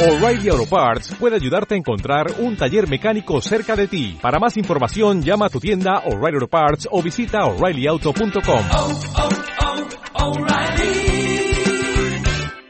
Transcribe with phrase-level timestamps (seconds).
[0.00, 4.16] O'Reilly Auto Parts puede ayudarte a encontrar un taller mecánico cerca de ti.
[4.22, 8.64] Para más información, llama a tu tienda O'Reilly Auto Parts o visita oreillyauto.com.
[8.76, 9.00] oh,
[10.14, 11.52] oh, O'Reilly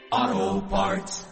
[0.09, 1.27] Auto Parts.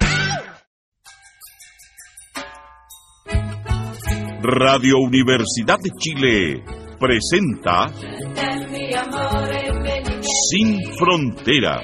[4.44, 6.64] Radio Universidad de Chile
[7.00, 7.90] presenta
[10.52, 11.82] Sin Fronteras,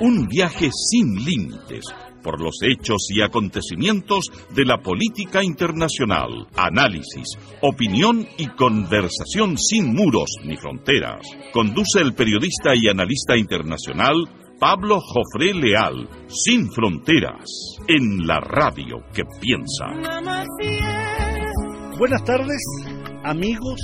[0.00, 1.84] un viaje sin límites
[2.26, 10.28] por los hechos y acontecimientos de la política internacional, análisis, opinión y conversación sin muros
[10.42, 11.24] ni fronteras.
[11.52, 17.48] Conduce el periodista y analista internacional Pablo Jofré Leal, Sin Fronteras,
[17.86, 19.86] en la radio que piensa.
[21.96, 22.60] Buenas tardes,
[23.22, 23.78] amigos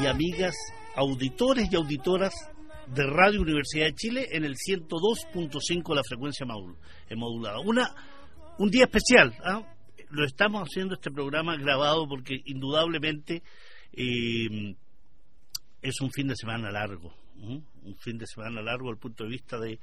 [0.00, 0.54] y amigas,
[0.94, 2.32] auditores y auditoras
[2.94, 6.76] de Radio Universidad de Chile en el 102.5 la frecuencia modul-
[7.16, 7.60] modulada.
[7.60, 7.88] Una,
[8.58, 9.62] un día especial, ¿ah?
[10.10, 13.42] lo estamos haciendo este programa grabado porque indudablemente
[13.92, 14.74] eh,
[15.80, 19.58] es un fin de semana largo, un fin de semana largo el punto de vista
[19.58, 19.78] de,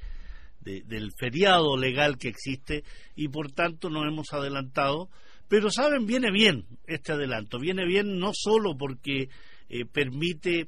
[0.61, 2.83] de- del feriado legal que existe
[3.15, 5.09] y por tanto nos hemos adelantado.
[5.47, 9.29] Pero saben, viene bien este adelanto, viene bien no solo porque
[9.67, 10.67] eh, permite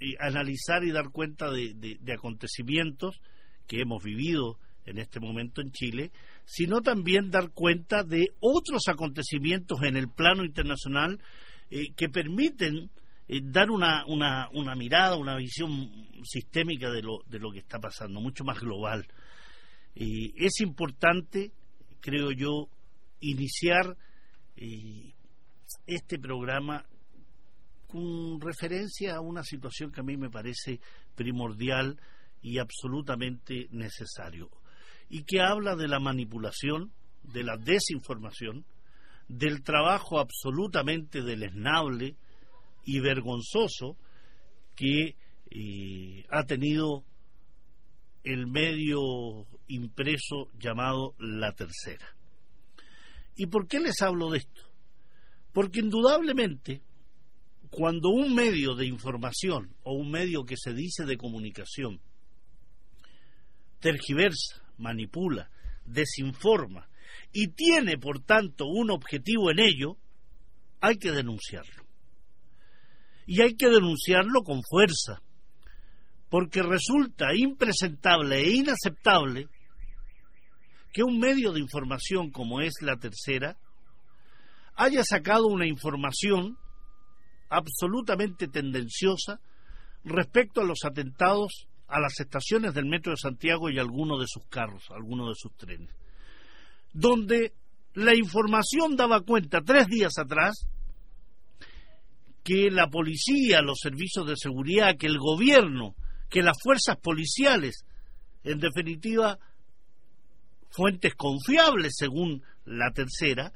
[0.00, 3.20] eh, analizar y dar cuenta de, de- acontecimientos
[3.66, 6.10] que hemos vivido en este momento en Chile,
[6.44, 11.20] sino también dar cuenta de otros acontecimientos en el plano internacional
[11.70, 12.90] eh, que permiten
[13.28, 15.90] eh, dar una, una, una mirada, una visión
[16.24, 19.06] sistémica de lo, de lo que está pasando, mucho más global.
[19.94, 21.52] Eh, es importante,
[22.00, 22.68] creo yo,
[23.20, 23.96] iniciar
[24.56, 25.12] eh,
[25.86, 26.84] este programa
[27.90, 30.80] con referencia a una situación que a mí me parece
[31.14, 32.00] primordial
[32.42, 34.50] y absolutamente necesario,
[35.08, 38.64] y que habla de la manipulación, de la desinformación,
[39.28, 42.16] del trabajo absolutamente deleznable
[42.84, 43.96] y vergonzoso
[44.74, 45.16] que
[45.50, 47.04] eh, ha tenido
[48.24, 52.06] el medio impreso llamado La Tercera.
[53.36, 54.62] ¿Y por qué les hablo de esto?
[55.52, 56.82] Porque indudablemente
[57.70, 62.00] cuando un medio de información o un medio que se dice de comunicación
[63.78, 65.50] tergiversa, manipula,
[65.86, 66.88] desinforma
[67.32, 69.96] y tiene por tanto un objetivo en ello,
[70.80, 71.84] hay que denunciarlo.
[73.26, 75.22] Y hay que denunciarlo con fuerza,
[76.28, 79.48] porque resulta impresentable e inaceptable
[80.92, 83.56] que un medio de información como es la tercera
[84.74, 86.56] haya sacado una información
[87.50, 89.40] absolutamente tendenciosa
[90.04, 94.46] respecto a los atentados a las estaciones del Metro de Santiago y algunos de sus
[94.46, 95.90] carros, algunos de sus trenes,
[96.92, 97.52] donde
[97.94, 100.68] la información daba cuenta tres días atrás
[102.44, 105.94] que la policía, los servicios de seguridad, que el gobierno,
[106.30, 107.84] que las fuerzas policiales,
[108.44, 109.38] en definitiva,
[110.70, 113.52] fuentes confiables según la tercera,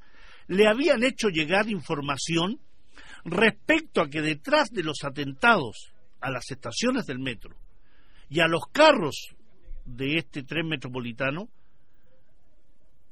[0.49, 2.61] le habían hecho llegar información
[3.25, 7.57] respecto a que detrás de los atentados a las estaciones del metro
[8.29, 9.35] y a los carros
[9.85, 11.49] de este tren metropolitano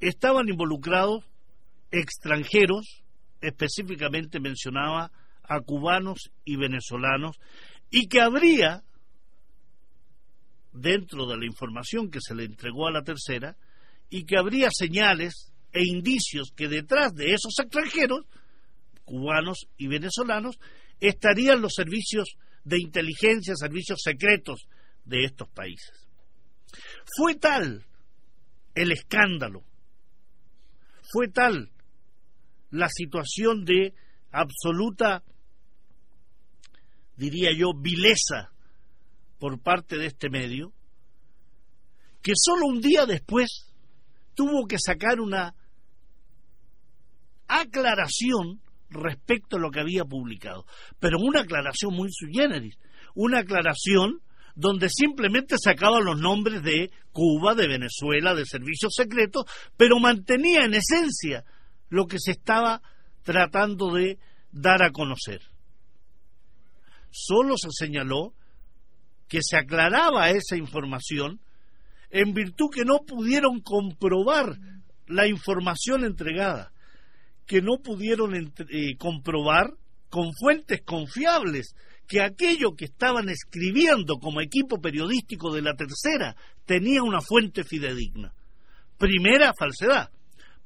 [0.00, 1.24] estaban involucrados
[1.90, 3.02] extranjeros,
[3.40, 5.12] específicamente mencionaba
[5.42, 7.38] a cubanos y venezolanos,
[7.90, 8.82] y que habría,
[10.72, 13.56] dentro de la información que se le entregó a la tercera,
[14.08, 18.26] y que habría señales e indicios que detrás de esos extranjeros
[19.04, 20.58] cubanos y venezolanos,
[21.00, 24.66] estarían los servicios de inteligencia, servicios secretos
[25.04, 26.08] de estos países.
[27.16, 27.84] Fue tal
[28.74, 29.64] el escándalo,
[31.12, 31.70] fue tal
[32.70, 33.94] la situación de
[34.30, 35.22] absoluta,
[37.16, 38.52] diría yo, vileza
[39.38, 40.72] por parte de este medio,
[42.22, 43.69] que solo un día después
[44.34, 45.54] tuvo que sacar una
[47.49, 48.62] aclaración
[48.92, 50.66] respecto a lo que había publicado,
[51.00, 52.78] pero una aclaración muy sui generis,
[53.14, 54.20] una aclaración
[54.54, 59.44] donde simplemente sacaba los nombres de Cuba, de Venezuela, de servicios secretos,
[59.76, 61.44] pero mantenía en esencia
[61.88, 62.82] lo que se estaba
[63.22, 64.18] tratando de
[64.50, 65.40] dar a conocer.
[67.10, 68.34] Solo se señaló
[69.28, 71.40] que se aclaraba esa información
[72.10, 74.58] en virtud que no pudieron comprobar
[75.06, 76.71] la información entregada,
[77.46, 79.72] que no pudieron eh, comprobar
[80.08, 81.74] con fuentes confiables
[82.06, 86.36] que aquello que estaban escribiendo como equipo periodístico de la tercera
[86.66, 88.34] tenía una fuente fidedigna.
[88.98, 90.10] Primera falsedad,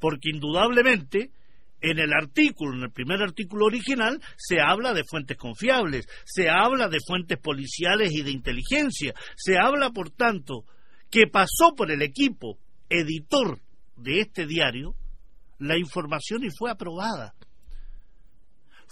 [0.00, 1.30] porque indudablemente
[1.80, 6.88] en el artículo, en el primer artículo original, se habla de fuentes confiables, se habla
[6.88, 10.64] de fuentes policiales y de inteligencia, se habla, por tanto,
[11.10, 12.58] que pasó por el equipo
[12.88, 13.60] editor
[13.96, 14.94] de este diario
[15.58, 17.34] la información y fue aprobada.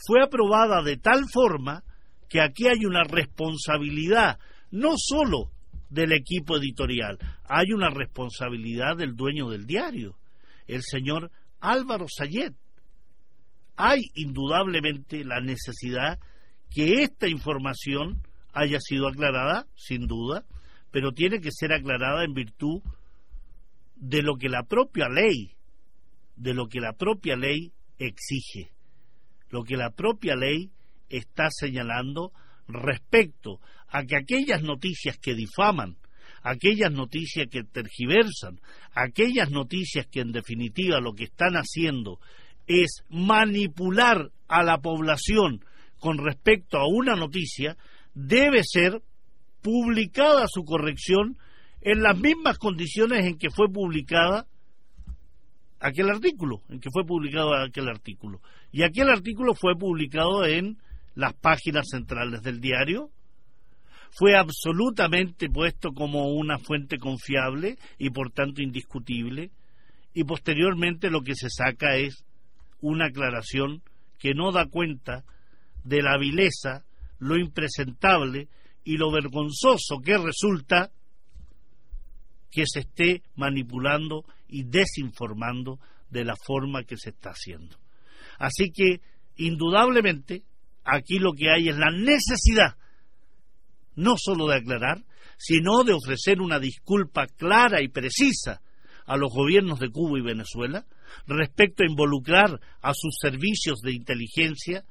[0.06, 1.84] Fue aprobada de tal forma
[2.28, 4.38] que aquí hay una responsabilidad
[4.70, 5.50] no solo
[5.88, 7.19] del equipo editorial,
[7.49, 10.16] hay una responsabilidad del dueño del diario,
[10.66, 11.31] el señor
[11.61, 12.55] Álvaro Sayet.
[13.76, 16.19] Hay indudablemente la necesidad
[16.70, 18.22] que esta información
[18.52, 20.44] haya sido aclarada, sin duda,
[20.90, 22.82] pero tiene que ser aclarada en virtud
[23.96, 25.54] de lo que la propia ley,
[26.36, 28.72] de lo que la propia ley exige,
[29.50, 30.70] lo que la propia ley
[31.08, 32.32] está señalando
[32.66, 35.96] respecto a que aquellas noticias que difaman,
[36.42, 38.60] aquellas noticias que tergiversan,
[38.94, 42.19] aquellas noticias que en definitiva lo que están haciendo
[42.66, 45.64] es manipular a la población
[45.98, 47.76] con respecto a una noticia,
[48.14, 49.02] debe ser
[49.62, 51.38] publicada su corrección
[51.81, 54.46] en las mismas condiciones en que fue publicada
[55.84, 58.40] aquel artículo, en que fue publicado aquel artículo.
[58.72, 60.78] Y aquel artículo fue publicado en
[61.14, 63.10] las páginas centrales del diario,
[64.10, 69.50] fue absolutamente puesto como una fuente confiable y por tanto indiscutible,
[70.14, 72.25] y posteriormente lo que se saca es
[72.81, 73.82] una aclaración
[74.19, 75.25] que no da cuenta
[75.84, 76.84] de la vileza,
[77.19, 78.48] lo impresentable
[78.84, 80.90] y lo vergonzoso que resulta
[82.50, 84.25] que se esté manipulando
[84.55, 85.81] y desinformando
[86.11, 87.77] de la forma que se está haciendo.
[88.39, 89.01] Así que,
[89.37, 90.45] indudablemente,
[90.85, 92.77] aquí lo que hay es la necesidad
[93.97, 95.05] no solo de aclarar,
[95.37, 98.61] sino de ofrecer una disculpa clara y precisa
[99.06, 100.87] a los gobiernos de Cuba y Venezuela
[101.27, 104.85] respecto a involucrar a sus servicios de inteligencia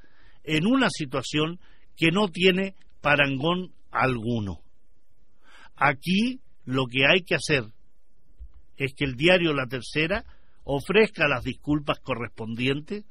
[0.44, 1.60] en una situación
[1.96, 4.60] que no tiene parangón alguno.
[5.76, 7.73] Aquí lo que hay que hacer
[8.78, 10.24] es que el diario La Tercera
[10.64, 13.06] ofrezca las disculpas correspondientes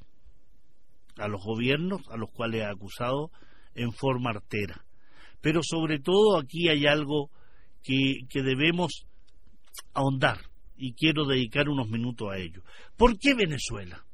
[1.16, 3.30] a los gobiernos a los cuales ha acusado
[3.74, 4.84] en forma artera.
[5.40, 7.30] Pero sobre todo aquí hay algo
[7.82, 9.06] que, que debemos
[9.92, 10.38] ahondar
[10.76, 12.62] y quiero dedicar unos minutos a ello.
[12.96, 14.04] ¿Por qué Venezuela?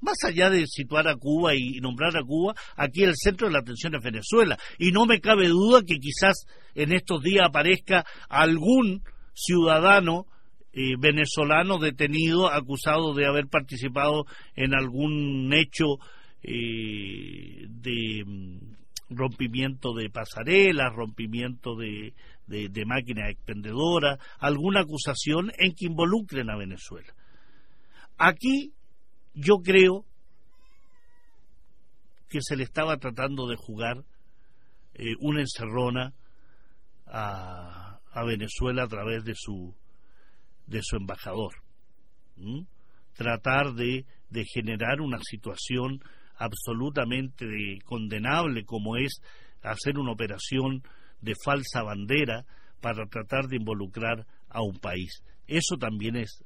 [0.00, 3.60] Más allá de situar a Cuba y nombrar a Cuba, aquí el centro de la
[3.60, 4.58] atención es Venezuela.
[4.78, 9.02] Y no me cabe duda que quizás en estos días aparezca algún
[9.34, 10.26] ciudadano
[10.72, 14.24] eh, venezolano detenido acusado de haber participado
[14.54, 15.98] en algún hecho
[16.42, 18.58] eh, de mm,
[19.10, 22.14] rompimiento de pasarelas, rompimiento de,
[22.46, 27.12] de, máquinas expendedoras, alguna acusación en que involucren a Venezuela.
[28.16, 28.72] Aquí
[29.34, 30.04] yo creo
[32.28, 34.04] que se le estaba tratando de jugar
[34.94, 36.12] eh, una encerrona
[37.06, 39.74] a, a, Venezuela a través de su
[40.70, 41.52] de su embajador
[43.14, 46.02] tratar de, de, generar una situación
[46.36, 47.46] absolutamente
[47.84, 49.20] condenable como es
[49.62, 50.82] hacer una operación
[51.20, 52.46] de falsa bandera
[52.80, 55.22] para tratar de involucrar a un país.
[55.46, 56.42] Eso también es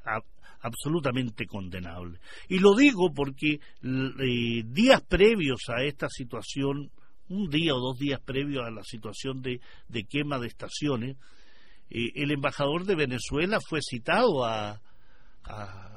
[0.61, 2.19] absolutamente condenable.
[2.49, 6.91] Y lo digo porque eh, días previos a esta situación,
[7.29, 11.17] un día o dos días previos a la situación de, de quema de estaciones,
[11.91, 14.81] eh, el embajador de Venezuela fue citado a,
[15.45, 15.91] a,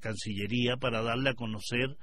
[0.00, 1.96] Cancillería para darle a conocer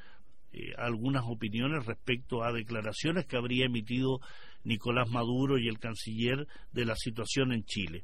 [0.54, 4.20] eh, algunas opiniones respecto a declaraciones que habría emitido
[4.64, 8.04] Nicolás Maduro y el canciller de la situación en Chile.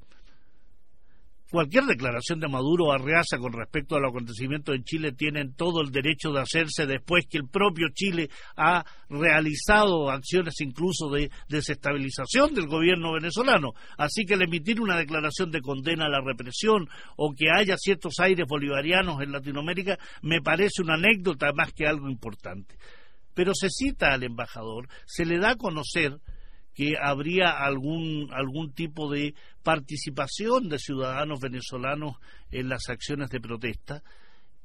[1.51, 5.81] Cualquier declaración de Maduro o Arreaza con respecto a los acontecimientos en Chile tienen todo
[5.81, 12.53] el derecho de hacerse después que el propio Chile ha realizado acciones incluso de desestabilización
[12.53, 13.74] del gobierno venezolano.
[13.98, 18.13] Así que el emitir una declaración de condena a la represión o que haya ciertos
[18.22, 22.77] aires bolivarianos en Latinoamérica me parece una anécdota más que algo importante.
[23.34, 26.17] Pero se cita al embajador, se le da a conocer
[26.73, 32.15] que habría algún, algún tipo de participación de ciudadanos venezolanos
[32.51, 34.03] en las acciones de protesta.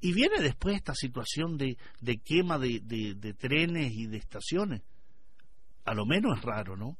[0.00, 4.82] Y viene después esta situación de, de quema de, de, trenes y de estaciones.
[5.84, 6.96] A lo menos es raro, ¿no?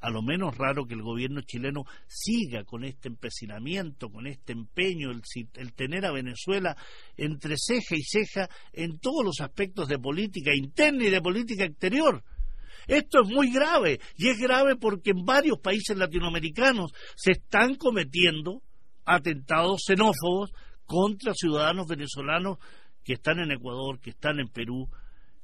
[0.00, 5.10] a lo menos raro que el gobierno chileno siga con este empecinamiento, con este empeño,
[5.10, 5.22] el,
[5.54, 6.76] el, tener a Venezuela
[7.16, 12.22] entre ceja y ceja en todos los aspectos de política interna y de política exterior.
[12.88, 18.62] Esto es muy grave y es grave porque en varios países latinoamericanos se están cometiendo
[19.04, 20.52] atentados xenófobos
[20.86, 22.58] contra ciudadanos venezolanos
[23.04, 24.88] que están en Ecuador, que están en Perú,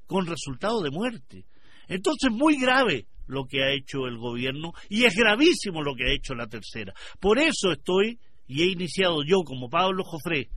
[0.07, 1.47] con resultado de muerte.
[1.87, 6.15] Entonces, muy grave lo que ha hecho el gobierno y es gravísimo lo que ha
[6.15, 6.93] hecho la tercera.
[7.21, 10.51] Por eso estoy y he iniciado yo como Pablo Jofré,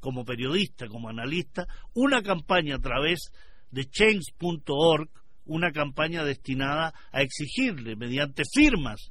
[0.00, 3.30] como periodista, como analista, una campaña a través
[3.70, 5.08] de change.org,
[5.48, 9.10] una campaña destinada a exigirle, mediante firmas,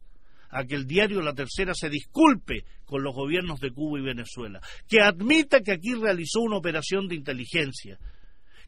[0.49, 4.61] a que el diario La Tercera se disculpe con los gobiernos de Cuba y Venezuela,
[4.87, 7.99] que admita que aquí realizó una operación de inteligencia,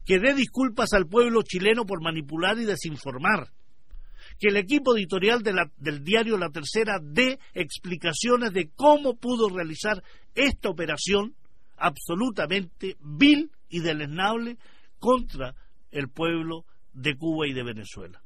[0.04, 3.48] que dé disculpas al pueblo chileno por manipular y desinformar,
[4.38, 10.02] que el equipo editorial del diario La Tercera dé explicaciones de cómo pudo realizar
[10.34, 11.34] esta operación
[11.76, 14.58] absolutamente vil y deleznable
[14.98, 15.54] contra
[15.90, 18.22] el pueblo de Cuba y de Venezuela.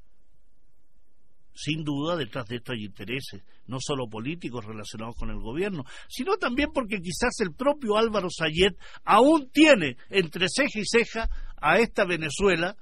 [1.54, 6.37] Sin duda, detrás de esto hay intereses, no solo políticos relacionados con el gobierno, sino
[6.37, 11.30] también porque quizás el propio Álvaro Sayet aún tiene entre ceja y ceja
[11.61, 12.76] a esta Venezuela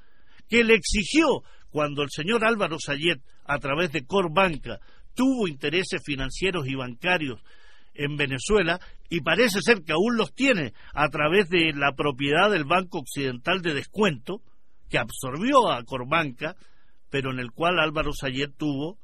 [0.49, 4.81] que le exigió cuando el señor Álvaro Sayet, a través de Corbanca,
[5.15, 7.43] tuvo intereses financieros y bancarios
[7.95, 12.65] en Venezuela y parece ser que aún los tiene a través de la propiedad del
[12.65, 14.41] Banco Occidental de Descuento,
[14.93, 16.55] que absorbió a Corbanca,
[17.09, 18.99] pero en el cual Álvaro Sayet tuvo,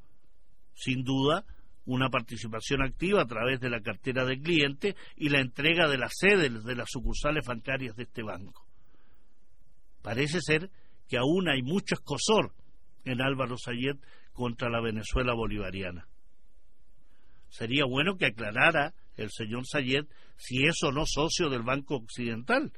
[0.74, 1.46] sin duda,
[1.86, 6.12] una participación activa a través de la cartera de cliente y la entrega de las
[6.14, 8.66] sedes de las sucursales bancarias de este banco.
[10.02, 10.70] Parece ser
[11.08, 12.52] que aún hay mucho escosor
[13.06, 13.96] en Álvaro Sayet
[14.34, 16.06] contra la Venezuela bolivariana.
[17.48, 22.72] Sería bueno que aclarara el señor Sayet si es o no socio del Banco Occidental,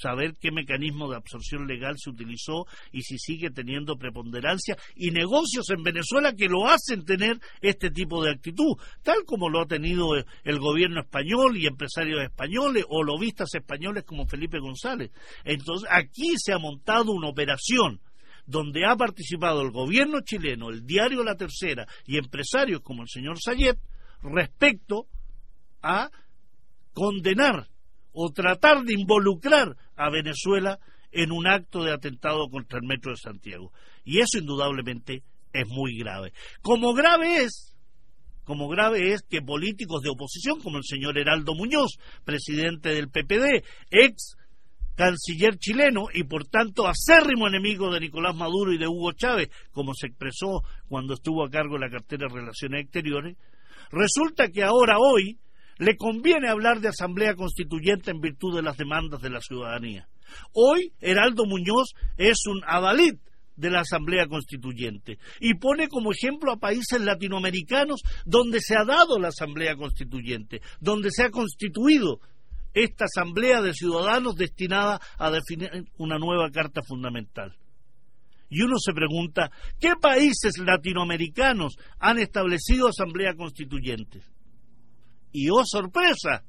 [0.00, 5.68] saber qué mecanismo de absorción legal se utilizó y si sigue teniendo preponderancia y negocios
[5.70, 10.14] en Venezuela que lo hacen tener este tipo de actitud, tal como lo ha tenido
[10.16, 15.10] el gobierno español y empresarios españoles o lobistas españoles como Felipe González.
[15.44, 18.00] Entonces, aquí se ha montado una operación
[18.46, 23.36] donde ha participado el gobierno chileno, el diario La Tercera y empresarios como el señor
[23.38, 23.78] Sayet
[24.22, 25.06] respecto
[25.82, 26.10] a
[26.94, 27.68] condenar
[28.20, 30.80] o tratar de involucrar a Venezuela
[31.12, 33.72] en un acto de atentado contra el metro de Santiago.
[34.04, 35.22] Y eso indudablemente
[35.52, 36.32] es muy grave.
[36.60, 37.76] Como grave es,
[38.42, 43.64] como grave es que políticos de oposición como el señor Heraldo Muñoz, presidente del PPD,
[43.92, 44.36] ex
[44.96, 49.94] canciller chileno y por tanto acérrimo enemigo de Nicolás Maduro y de Hugo Chávez, como
[49.94, 53.36] se expresó cuando estuvo a cargo de la cartera de Relaciones Exteriores,
[53.92, 55.38] resulta que ahora hoy
[55.78, 60.08] le conviene hablar de asamblea constituyente en virtud de las demandas de la ciudadanía.
[60.52, 63.14] Hoy Heraldo Muñoz es un adalid
[63.56, 69.18] de la Asamblea Constituyente y pone como ejemplo a países latinoamericanos donde se ha dado
[69.18, 72.20] la Asamblea Constituyente, donde se ha constituido
[72.72, 77.56] esta Asamblea de Ciudadanos destinada a definir una nueva Carta Fundamental.
[78.48, 84.22] Y uno se pregunta, ¿qué países latinoamericanos han establecido Asamblea Constituyente?
[85.32, 86.44] Y oh sorpresa,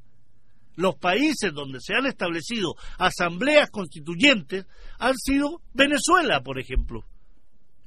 [0.76, 4.66] los países donde se han establecido asambleas constituyentes
[4.98, 7.06] han sido Venezuela, por ejemplo,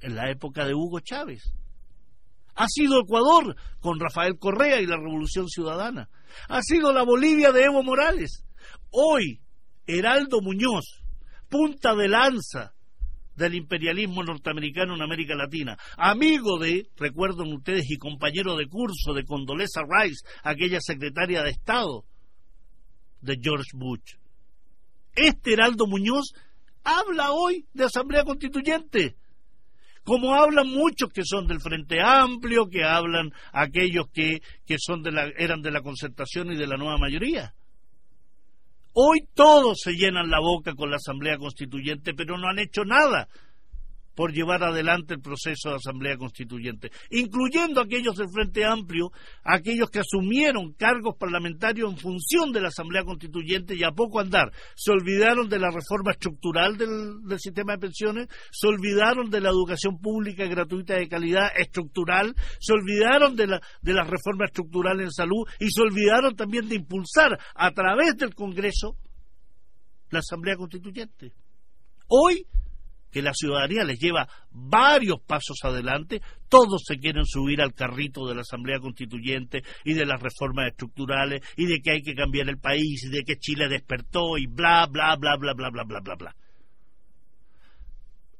[0.01, 1.55] en la época de Hugo Chávez.
[2.55, 6.11] Ha sido Ecuador con Rafael Correa y la Revolución Ciudadana.
[6.49, 8.45] Ha sido la Bolivia de Evo Morales.
[8.91, 9.41] Hoy,
[9.87, 11.03] Heraldo Muñoz,
[11.49, 12.75] punta de lanza
[13.37, 19.25] del imperialismo norteamericano en América Latina, amigo de, recuerdan ustedes, y compañero de curso de
[19.25, 22.05] Condoleezza Rice, aquella secretaria de Estado
[23.21, 24.17] de George Bush.
[25.15, 26.33] Este Heraldo Muñoz
[26.85, 29.17] habla hoy de Asamblea Constituyente,
[30.05, 35.13] como hablan muchos que son del Frente Amplio, que hablan aquellos que, que son de
[35.13, 37.55] la, eran de la concertación y de la nueva mayoría.
[38.95, 43.29] Hoy todos se llenan la boca con la Asamblea Constituyente, pero no han hecho nada
[44.15, 49.11] por llevar adelante el proceso de Asamblea Constituyente, incluyendo aquellos del Frente Amplio,
[49.43, 54.53] aquellos que asumieron cargos parlamentarios en función de la Asamblea Constituyente y a poco andar.
[54.75, 59.99] Se olvidaron de la reforma estructural del, sistema de pensiones, se olvidaron de la educación
[59.99, 65.47] pública gratuita de calidad estructural, se olvidaron de la, de la reforma estructural en salud
[65.59, 68.97] y se olvidaron también de impulsar a través del Congreso
[70.11, 71.33] la Asamblea Constituyente.
[72.09, 72.47] Hoy
[73.13, 78.35] que la ciudadanía les lleva varios pasos adelante, todos se quieren subir al carrito de
[78.35, 82.59] la Asamblea Constituyente y de las reformas estructurales y de que hay que cambiar el
[82.59, 86.15] país y de que Chile despertó y bla, bla, bla, bla, bla, bla, bla, bla,
[86.15, 86.37] bla.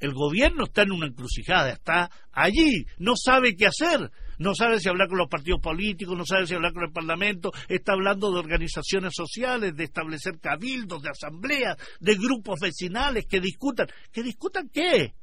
[0.01, 4.11] El gobierno está en una encrucijada, está allí, no sabe qué hacer,
[4.43, 7.53] no sabe si hablar con los partidos políticos, no sabe si hablar con el Parlamento,
[7.69, 13.87] está hablando de organizaciones sociales, de establecer cabildos, de asambleas, de grupos vecinales que discutan.
[14.13, 15.15] ¿Que discutan qué?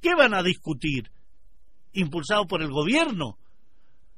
[0.00, 1.10] ¿Qué van a discutir?
[1.92, 3.38] Impulsado por el gobierno.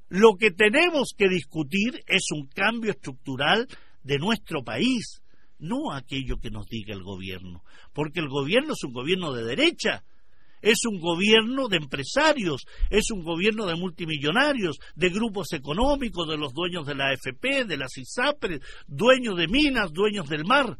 [0.09, 3.67] Lo que tenemos que discutir es un cambio estructural
[4.05, 5.23] de nuestro país,
[5.59, 10.05] no aquello que nos diga el gobierno, porque el gobierno es un gobierno de derecha
[10.65, 16.55] es un gobierno de empresarios, es un gobierno de multimillonarios, de grupos económicos, de los
[16.55, 20.79] dueños de la AFP, de las ISAPRES, dueños de minas, dueños del mar.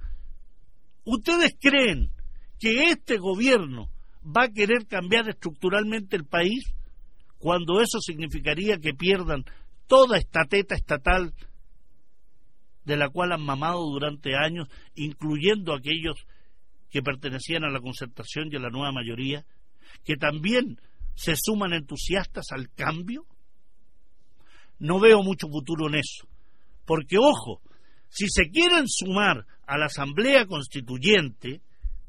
[1.05, 2.11] ¿Ustedes creen
[2.59, 3.91] que este gobierno
[4.25, 6.65] va a querer cambiar estructuralmente el país
[7.37, 9.45] cuando eso significaría que pierdan
[9.87, 11.35] toda esta teta estatal
[12.87, 16.27] de la cual han mamado durante años, incluyendo aquellos
[16.89, 19.45] que pertenecían a la concertación y a la nueva mayoría,
[20.05, 20.81] que también
[21.15, 23.27] se suman entusiastas al cambio?
[24.79, 26.29] No veo mucho futuro en eso,
[26.85, 27.63] porque ojo,
[28.09, 31.61] si se quieren sumar a la Asamblea Constituyente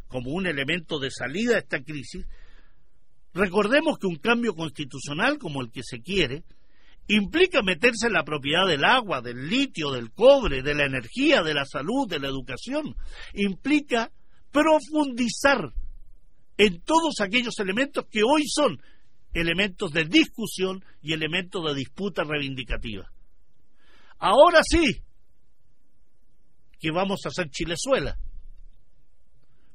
[0.08, 2.26] como un elemento de salida a esta crisis,
[3.34, 6.44] recordemos que un cambio constitucional como el que se quiere
[7.08, 11.54] implica meterse en la propiedad del agua, del litio, del cobre, de la energía, de
[11.54, 12.96] la salud, de la educación,
[13.34, 14.12] implica
[14.52, 15.74] profundizar
[16.58, 18.82] en todos aquellos elementos que hoy son
[19.34, 23.12] elementos de discusión y elementos de disputa reivindicativa.
[24.18, 25.02] Ahora sí
[26.80, 28.18] que vamos a hacer Chilezuela,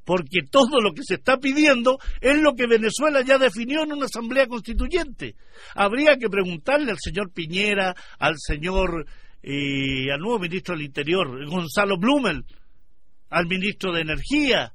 [0.04, 4.06] porque todo lo que se está pidiendo es lo que Venezuela ya definió en una
[4.06, 5.36] asamblea constituyente.
[5.74, 9.06] Habría que preguntarle al señor Piñera, al señor,
[9.42, 12.44] eh, al nuevo ministro del Interior, Gonzalo Blumel,
[13.28, 14.72] al ministro de Energía,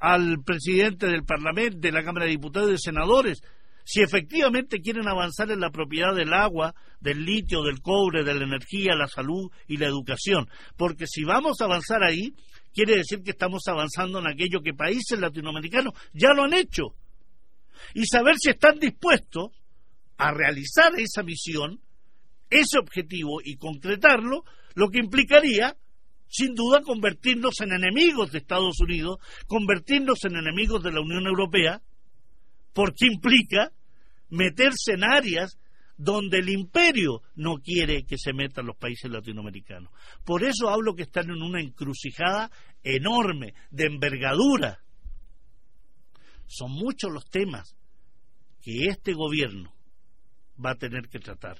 [0.00, 3.42] al presidente del Parlamento, de la Cámara de Diputados y de Senadores,
[3.84, 8.44] si efectivamente quieren avanzar en la propiedad del agua, del litio, del cobre, de la
[8.44, 10.46] energía, la salud y la educación.
[10.76, 12.34] Porque si vamos a avanzar ahí,
[12.74, 16.96] quiere decir que estamos avanzando en aquello que países latinoamericanos ya lo han hecho.
[17.94, 19.52] Y saber si están dispuestos
[20.18, 21.80] a realizar esa misión,
[22.50, 24.44] ese objetivo y concretarlo,
[24.74, 25.74] lo que implicaría
[26.28, 31.80] sin duda convertirnos en enemigos de Estados Unidos, convertirnos en enemigos de la Unión Europea,
[32.72, 33.72] porque implica
[34.28, 35.58] meterse en áreas
[35.96, 39.92] donde el imperio no quiere que se metan los países latinoamericanos.
[40.24, 42.50] Por eso hablo que están en una encrucijada
[42.84, 44.78] enorme, de envergadura.
[46.46, 47.76] Son muchos los temas
[48.62, 49.74] que este gobierno
[50.64, 51.58] va a tener que tratar.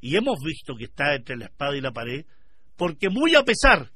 [0.00, 2.26] Y hemos visto que está entre la espada y la pared
[2.76, 3.90] porque muy a pesar,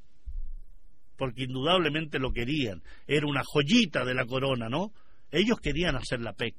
[1.16, 4.92] porque indudablemente lo querían, era una joyita de la corona, ¿no?
[5.30, 6.54] Ellos querían hacer la PEC,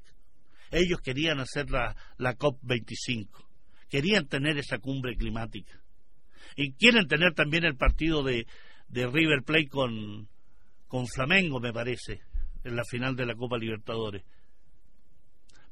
[0.70, 3.28] ellos querían hacer la, la COP25,
[3.88, 5.80] querían tener esa cumbre climática.
[6.56, 8.46] Y quieren tener también el partido de,
[8.88, 10.28] de River Plate con,
[10.86, 12.20] con Flamengo, me parece,
[12.64, 14.24] en la final de la Copa Libertadores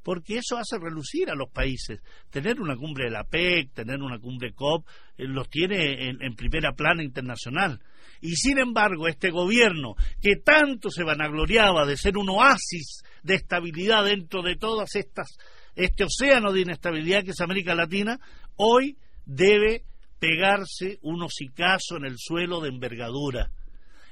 [0.06, 2.00] porque eso hace relucir a los países.
[2.30, 4.86] Tener una cumbre de la PEC, tener una cumbre COP,
[5.18, 7.80] eh, los tiene en, primera plana internacional.
[8.20, 14.04] Y sin embargo, este gobierno, que tanto se vanagloriaba de ser un oasis de estabilidad
[14.04, 15.26] dentro de todas estas,
[15.74, 18.20] este océano de inestabilidad que es América Latina,
[18.54, 19.82] hoy debe
[20.20, 23.50] pegarse un hocicazo en el suelo de envergadura.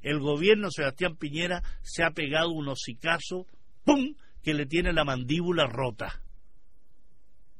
[0.03, 3.47] El gobierno Sebastián Piñera se ha pegado un hocicazo,
[3.85, 6.23] ¡pum!, que le tiene la mandíbula rota.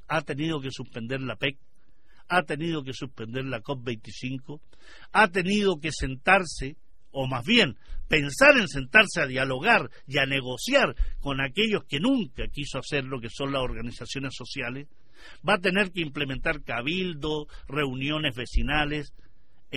[0.07, 1.59] Ha tenido que suspender la PEC,
[2.29, 4.61] ha tenido que suspender la COP25,
[5.13, 6.77] ha tenido que sentarse,
[7.11, 12.49] o más bien pensar en sentarse a dialogar y a negociar con aquellos que nunca
[12.49, 14.89] quiso hacer lo que son las organizaciones sociales,
[15.47, 19.15] va a tener que implementar cabildo, reuniones vecinales,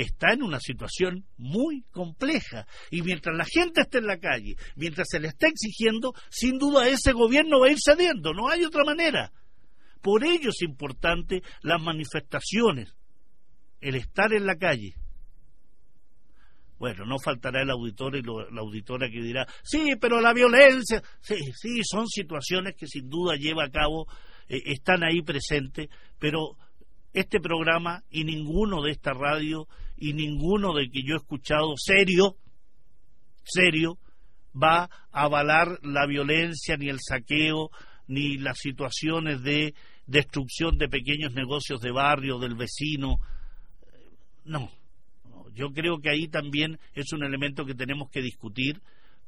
[0.02, 2.68] está en una situación muy compleja.
[2.92, 6.88] Y mientras la gente esté en la calle, mientras se le está exigiendo, sin duda
[6.88, 9.32] ese gobierno va a ir cediendo, no hay otra manera.
[10.02, 12.96] Por ello es importante las manifestaciones,
[13.82, 14.94] el estar en la calle.
[16.78, 21.36] Bueno, no faltará el auditor y la auditora que dirá, sí, pero la violencia, sí,
[21.56, 24.06] sí, son situaciones que sin duda lleva a cabo,
[24.48, 26.56] eh, están ahí presentes, pero
[27.14, 32.38] este programa y ninguno de esta radio y ninguno de que yo he escuchado serio,
[33.44, 33.98] serio,
[34.56, 37.70] va a avalar la violencia ni el saqueo
[38.08, 39.74] ni las situaciones de
[40.06, 43.20] destrucción de pequeños negocios de barrio, del vecino.
[44.46, 44.72] No,
[45.54, 48.82] yo creo que ahí también es un elemento que tenemos que discutir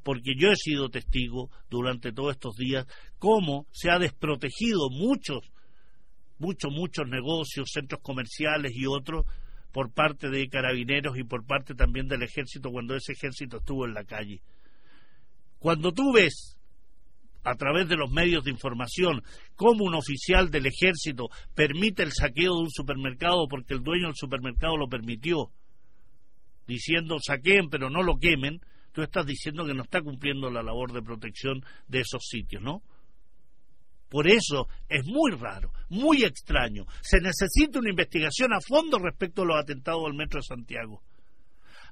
[0.03, 5.51] porque yo he sido testigo durante todos estos días cómo se ha desprotegido muchos
[6.39, 9.25] muchos, muchos negocios, centros comerciales y otros
[9.71, 13.93] por parte de carabineros y por parte también del ejército cuando ese ejército estuvo en
[13.93, 14.41] la calle.
[15.59, 16.57] Cuando tú ves
[17.43, 19.23] a través de los medios de información
[19.55, 24.15] cómo un oficial del ejército permite el saqueo de un supermercado porque el dueño del
[24.15, 25.51] supermercado lo permitió,
[26.67, 28.59] diciendo saqueen pero no lo quemen,
[28.91, 32.81] tú estás diciendo que no está cumpliendo la labor de protección de esos sitios, ¿no?
[34.09, 36.85] Por eso es muy raro, muy extraño.
[37.01, 41.01] Se necesita una investigación a fondo respecto a los atentados del Metro de Santiago.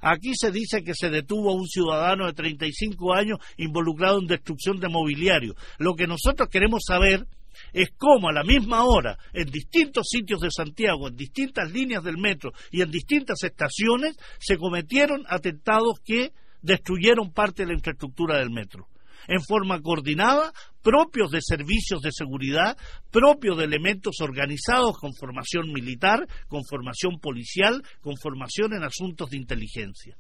[0.02, 4.80] Aquí se dice que se detuvo a un ciudadano de 35 años involucrado en destrucción
[4.80, 5.56] de mobiliario.
[5.80, 7.28] Lo que nosotros queremos saber
[7.74, 12.18] es cómo a la misma hora, en distintos sitios de Santiago, en distintas líneas del
[12.18, 18.52] metro y en distintas estaciones, se cometieron atentados que destruyeron parte de la infraestructura del
[18.52, 18.88] metro
[19.28, 22.78] en forma coordinada, propios de servicios de seguridad,
[23.12, 29.38] propios de elementos organizados con formación militar, con formación policial, con formación en asuntos de
[29.38, 30.18] inteligencia.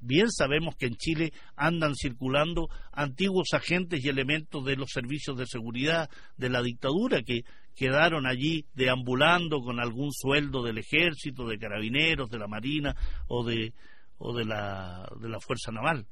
[0.00, 5.46] Bien sabemos que en Chile andan circulando antiguos agentes y elementos de los servicios de
[5.46, 12.28] seguridad de la dictadura que quedaron allí deambulando con algún sueldo del ejército, de carabineros,
[12.30, 12.96] de la marina
[13.28, 13.72] o de,
[14.18, 16.06] o de, la, de la Fuerza Naval.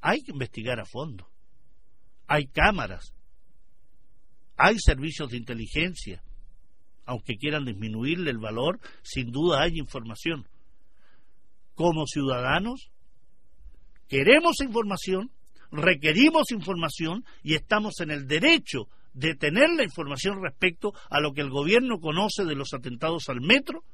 [0.00, 1.28] Hay que investigar a fondo.
[2.26, 3.12] Hay cámaras.
[4.56, 6.22] Hay servicios de inteligencia.
[7.04, 10.46] Aunque quieran disminuirle el valor, sin duda hay información.
[11.74, 12.90] Como ciudadanos,
[14.08, 15.30] queremos información,
[15.70, 21.40] requerimos información y estamos en el derecho de tener la información respecto a lo que
[21.40, 23.84] el gobierno conoce de los atentados al metro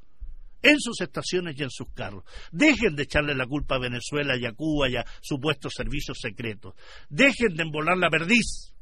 [0.64, 2.24] en sus estaciones y en sus carros.
[2.50, 6.74] Dejen de echarle la culpa a Venezuela y a Cuba y a supuestos servicios secretos.
[7.10, 8.72] Dejen de embolar la verdiz.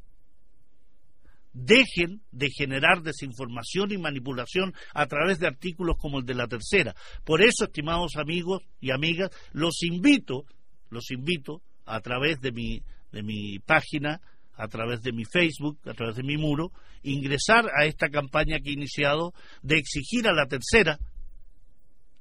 [1.52, 6.94] Dejen de generar desinformación y manipulación a través de artículos como el de la tercera.
[7.24, 10.46] Por eso, estimados amigos y amigas, los invito,
[10.88, 14.20] los invito a través de mi, de mi página,
[14.54, 16.70] a través de mi Facebook, a través de mi muro,
[17.02, 20.98] ingresar a esta campaña que he iniciado de exigir a la tercera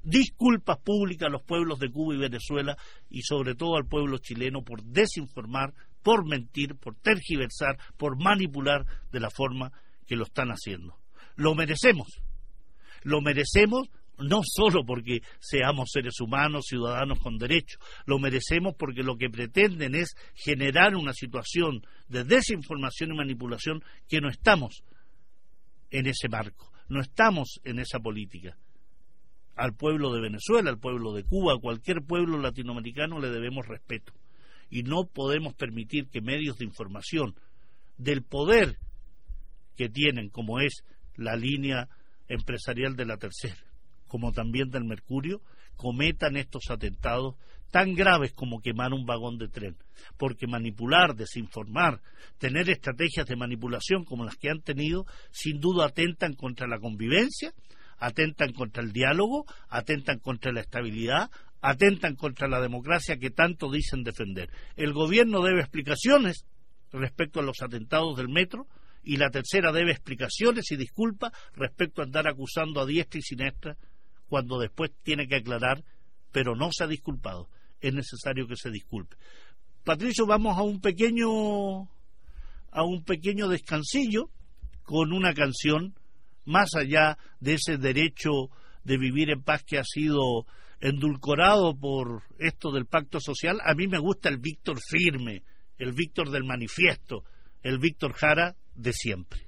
[0.03, 2.77] disculpas públicas a los pueblos de Cuba y Venezuela
[3.09, 9.19] y sobre todo al pueblo chileno por desinformar, por mentir, por tergiversar, por manipular de
[9.19, 9.71] la forma
[10.07, 10.97] que lo están haciendo.
[11.35, 12.07] Lo merecemos.
[13.03, 19.17] Lo merecemos no solo porque seamos seres humanos, ciudadanos con derechos, lo merecemos porque lo
[19.17, 24.83] que pretenden es generar una situación de desinformación y manipulación que no estamos
[25.89, 28.55] en ese marco, no estamos en esa política
[29.55, 34.13] al pueblo de Venezuela, al pueblo de Cuba, a cualquier pueblo latinoamericano le debemos respeto.
[34.69, 37.35] Y no podemos permitir que medios de información
[37.97, 38.77] del poder
[39.75, 40.83] que tienen, como es
[41.15, 41.89] la línea
[42.27, 43.57] empresarial de la tercera,
[44.07, 45.41] como también del Mercurio,
[45.75, 47.35] cometan estos atentados
[47.71, 49.77] tan graves como quemar un vagón de tren,
[50.17, 52.01] porque manipular, desinformar,
[52.37, 57.53] tener estrategias de manipulación como las que han tenido, sin duda atentan contra la convivencia,
[58.01, 61.29] atentan contra el diálogo, atentan contra la estabilidad,
[61.61, 64.49] atentan contra la democracia que tanto dicen defender.
[64.75, 66.45] El gobierno debe explicaciones
[66.91, 68.67] respecto a los atentados del metro
[69.03, 73.77] y la tercera debe explicaciones y disculpas respecto a andar acusando a diestra y siniestra
[74.27, 75.83] cuando después tiene que aclarar,
[76.31, 77.49] pero no se ha disculpado.
[77.79, 79.15] Es necesario que se disculpe.
[79.83, 81.83] Patricio, vamos a un pequeño
[82.71, 84.29] a un pequeño descansillo
[84.83, 85.93] con una canción
[86.45, 88.49] más allá de ese derecho
[88.83, 90.45] de vivir en paz que ha sido
[90.79, 95.43] endulcorado por esto del pacto social, a mí me gusta el Víctor firme,
[95.77, 97.23] el Víctor del manifiesto,
[97.61, 99.47] el Víctor Jara de siempre.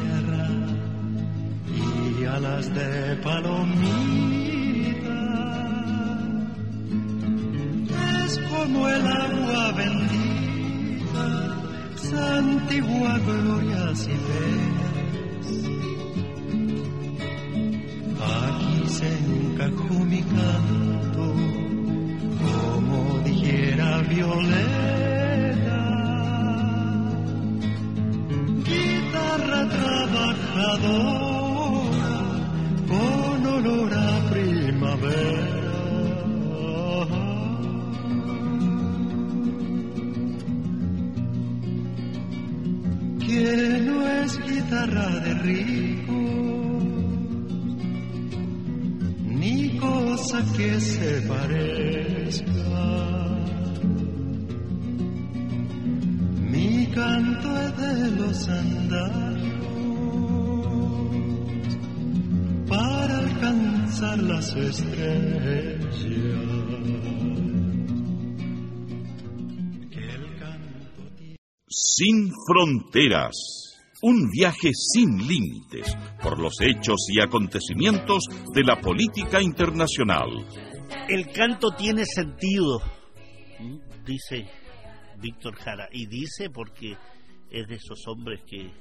[2.41, 3.69] alas de palomita.
[8.25, 11.27] Es como el agua bendita,
[11.95, 14.80] santigua glorias y penas.
[71.67, 73.31] Sin fronteras.
[74.01, 80.29] Un viaje sin límites por los hechos y acontecimientos de la política internacional.
[81.07, 82.81] El canto tiene sentido,
[84.05, 84.49] dice
[85.19, 85.87] Víctor Jara.
[85.91, 86.97] Y dice porque
[87.51, 88.71] es de esos hombres que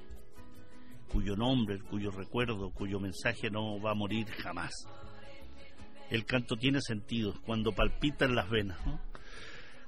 [1.12, 4.72] cuyo nombre, cuyo recuerdo, cuyo mensaje no va a morir jamás.
[6.11, 8.85] El canto tiene sentido cuando palpita en las venas.
[8.85, 9.01] ¿no?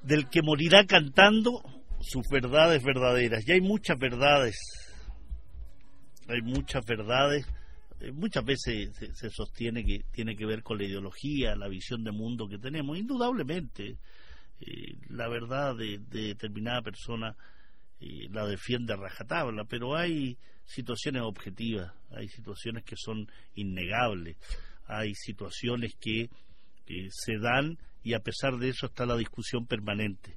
[0.02, 1.62] Del que morirá cantando
[2.00, 3.46] sus verdades verdaderas.
[3.46, 4.56] Y hay muchas verdades,
[6.28, 7.46] hay muchas verdades.
[8.00, 12.12] eh, Muchas veces se, sostiene que tiene que ver con la ideología, la visión de
[12.12, 12.96] mundo que tenemos.
[12.96, 13.98] Indudablemente,
[14.60, 17.36] eh, la verdad de, de determinada persona
[18.00, 24.36] eh, la defiende a rajatabla, pero hay situaciones objetivas, hay situaciones que son innegables,
[24.86, 26.28] hay situaciones que
[27.10, 30.36] se dan y a pesar de eso está la discusión permanente.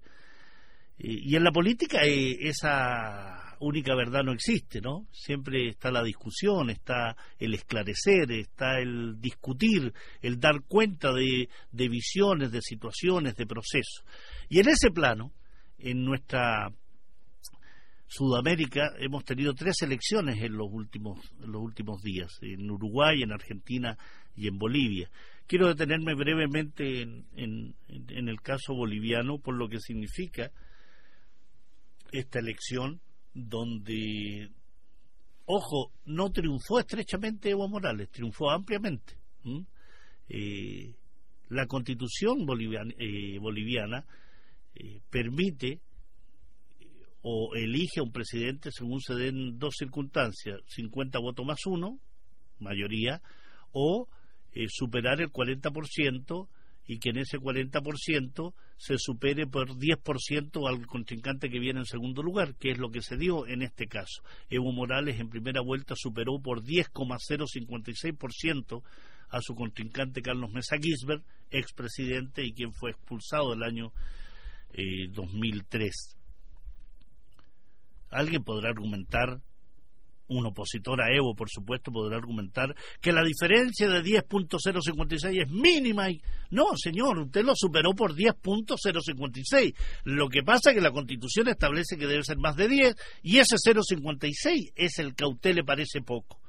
[0.97, 5.08] Eh, y en la política eh, esa única verdad no existe, ¿no?
[5.12, 11.89] Siempre está la discusión, está el esclarecer, está el discutir, el dar cuenta de, de
[11.89, 14.03] visiones, de situaciones, de procesos.
[14.49, 15.31] Y en ese plano,
[15.77, 16.71] en nuestra
[18.08, 23.31] Sudamérica hemos tenido tres elecciones en los últimos en los últimos días en Uruguay, en
[23.31, 23.97] Argentina
[24.36, 25.10] y en Bolivia.
[25.48, 30.52] Quiero detenerme brevemente en, en, en el caso boliviano por lo que significa
[32.12, 33.02] esta elección
[33.34, 34.50] donde,
[35.45, 39.17] ojo, no triunfó estrechamente Evo Morales, triunfó ampliamente.
[40.30, 40.95] Eh,
[41.50, 44.06] la constitución boliviana, eh, boliviana
[44.74, 45.82] eh, permite
[47.21, 52.00] o elige a un presidente según se den dos circunstancias, 50 votos más uno,
[52.60, 53.21] mayoría,
[53.71, 54.08] o
[54.55, 56.47] eh, superar el 40%
[56.87, 62.21] y que en ese 40% se supere por 10% al contrincante que viene en segundo
[62.23, 64.21] lugar, que es lo que se dio en este caso.
[64.49, 68.83] Evo Morales en primera vuelta superó por 10,056%
[69.29, 73.91] a su contrincante Carlos Mesa Gisbert, expresidente y quien fue expulsado el año
[74.73, 76.15] eh, 2003.
[78.09, 79.41] Alguien podrá argumentar,
[80.27, 86.09] un opositor a Evo, por supuesto, podrá argumentar que la diferencia de 10.056 es mínima.
[86.09, 86.21] Y...
[86.51, 89.75] No, señor, usted lo superó por 10.056.
[90.03, 93.38] Lo que pasa es que la Constitución establece que debe ser más de 10 y
[93.38, 96.39] ese 0.56 es el que a usted le parece poco.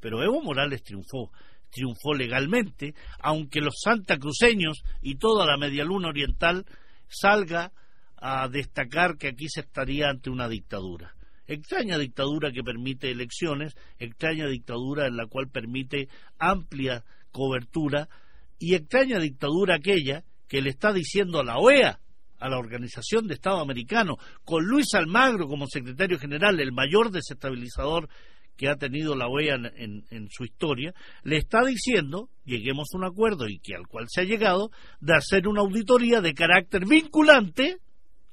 [0.00, 1.30] Pero Evo Morales triunfó
[1.70, 6.64] triunfó legalmente, aunque los santacruceños y toda la medialuna oriental
[7.08, 7.72] salga
[8.16, 11.14] a destacar que aquí se estaría ante una dictadura.
[11.48, 16.08] Extraña dictadura que permite elecciones, extraña dictadura en la cual permite
[16.38, 18.08] amplia cobertura
[18.58, 22.00] y extraña dictadura aquella que le está diciendo a la OEA,
[22.38, 28.10] a la Organización de Estado Americano, con Luis Almagro como secretario general, el mayor desestabilizador
[28.58, 33.04] que ha tenido la OEA en, en, su historia, le está diciendo, lleguemos a un
[33.04, 37.78] acuerdo y que al cual se ha llegado, de hacer una auditoría de carácter vinculante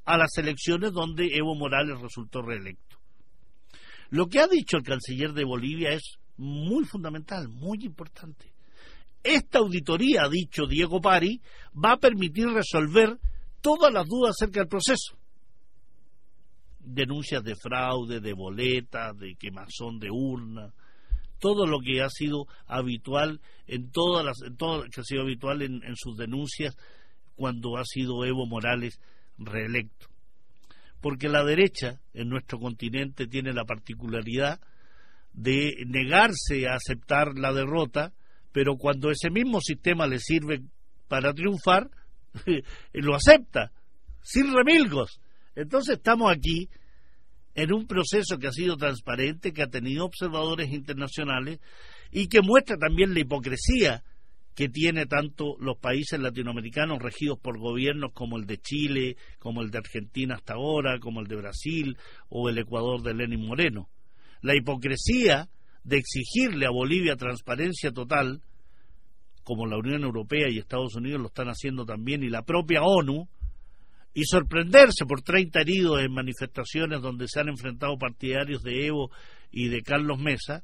[0.04, 2.95] a las elecciones donde Evo Morales resultó reelecto.
[4.10, 8.52] Lo que ha dicho el canciller de Bolivia es muy fundamental, muy importante.
[9.24, 11.42] Esta auditoría, ha dicho Diego Pari,
[11.74, 13.18] va a permitir resolver
[13.62, 15.18] todas las dudas acerca del proceso
[16.86, 20.72] denuncias de fraude, de boletas, de quemazón de urna,
[21.40, 25.96] todo lo que ha sido habitual en todas las, todo que ha sido habitual en
[25.96, 26.78] sus denuncias
[27.36, 29.00] cuando ha sido Evo Morales
[29.38, 30.08] reelecto.
[31.06, 34.60] Porque la derecha en nuestro continente tiene la particularidad
[35.34, 38.12] de negarse a aceptar la derrota,
[38.52, 40.64] pero cuando ese mismo sistema le sirve
[41.08, 41.92] para triunfar,
[42.94, 43.72] lo acepta,
[44.24, 45.22] sin remilgos.
[45.56, 46.70] Entonces estamos aquí
[47.54, 51.60] en un proceso que ha sido transparente, que ha tenido observadores internacionales
[52.10, 54.04] y que muestra también la hipocresía
[54.56, 59.70] que tiene tanto los países latinoamericanos regidos por gobiernos como el de Chile, como el
[59.70, 61.98] de Argentina hasta ahora, como el de Brasil
[62.30, 63.90] o el Ecuador de Lenin Moreno.
[64.42, 65.50] La hipocresía
[65.84, 68.42] de exigirle a Bolivia transparencia total,
[69.44, 73.28] como la Unión Europea y Estados Unidos lo están haciendo también, y la propia ONU,
[74.14, 79.12] y sorprenderse por 30 heridos en manifestaciones donde se han enfrentado partidarios de Evo
[79.52, 80.64] y de Carlos Mesa,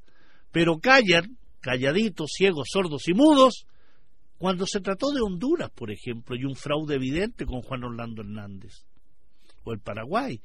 [0.52, 3.68] pero callan, calladitos, ciegos, sordos y mudos,
[4.42, 8.88] cuando se trató de Honduras, por ejemplo, y un fraude evidente con Juan Orlando Hernández,
[9.64, 10.42] o el Paraguay,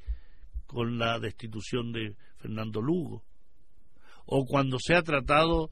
[0.67, 3.23] con la destitución de Fernando Lugo,
[4.27, 5.71] o cuando se ha tratado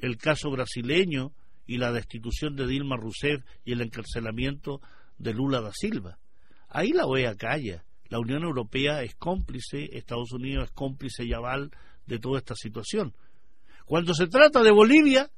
[0.00, 1.34] el caso brasileño
[1.66, 4.80] y la destitución de Dilma Rousseff y el encarcelamiento
[5.18, 6.18] de Lula da Silva.
[6.70, 7.84] Ahí la OEA calla.
[8.08, 11.70] La Unión Europea es cómplice, Estados Unidos es cómplice y aval
[12.06, 13.14] de toda esta situación.
[13.84, 15.30] Cuando se trata de Bolivia,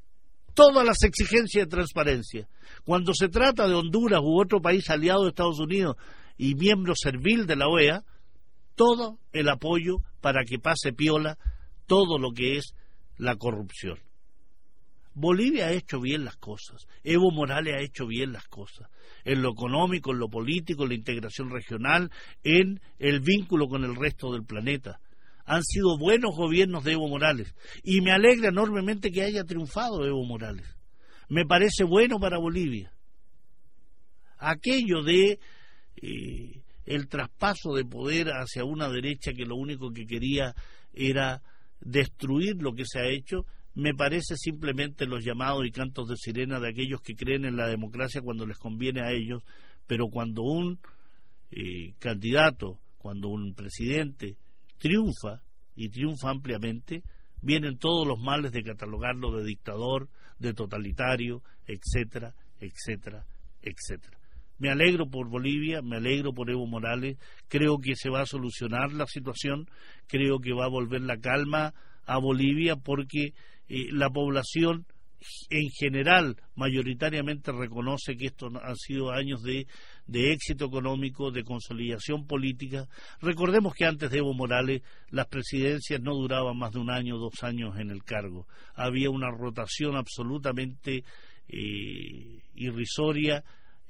[0.55, 2.49] todas las exigencias de transparencia.
[2.85, 5.97] Cuando se trata de Honduras u otro país aliado de Estados Unidos
[6.39, 8.05] y miembro servil de la OEA,
[8.75, 11.39] todo el apoyo para que pase piola
[11.87, 12.75] todo lo que es
[13.19, 13.99] la corrupción.
[15.17, 18.89] Bolivia ha hecho bien las cosas, Evo Morales ha hecho bien las cosas,
[19.25, 22.11] en lo económico, en lo político, en la integración regional,
[22.43, 24.99] en el vínculo con el resto del planeta
[25.45, 30.25] han sido buenos gobiernos de Evo Morales y me alegra enormemente que haya triunfado Evo
[30.25, 30.67] Morales.
[31.29, 32.93] Me parece bueno para Bolivia.
[34.39, 35.39] Aquello de
[35.97, 40.55] eh, el traspaso de poder hacia una derecha que lo único que quería
[40.93, 41.43] era
[41.81, 46.61] destruir lo que se ha hecho, me parece simplemente los llamados y cantos de sirena
[46.61, 49.43] de aquellos que creen en la democracia cuando les conviene a ellos,
[49.87, 50.79] pero cuando un
[51.51, 54.37] eh, candidato, cuando un presidente
[54.79, 55.43] triunfa
[55.75, 57.03] y triunfa ampliamente,
[57.41, 60.09] vienen todos los males de catalogarlo de dictador,
[60.39, 63.27] de totalitario, etcétera, etcétera,
[63.63, 64.19] etcétera.
[64.59, 68.93] Me alegro por Bolivia, me alegro por Evo Morales, creo que se va a solucionar
[68.93, 69.69] la situación,
[70.07, 71.75] creo que va a volver la calma
[72.07, 73.35] a Bolivia porque
[73.69, 74.87] eh, la población
[75.51, 79.67] en general mayoritariamente reconoce que estos han sido años de,
[80.07, 82.89] de, éxito económico, de consolidación política.
[83.21, 87.19] Recordemos que antes de Evo Morales las presidencias no duraban más de un año o
[87.19, 88.47] dos años en el cargo.
[88.75, 91.05] Había una rotación absolutamente
[91.49, 93.45] eh, irrisoria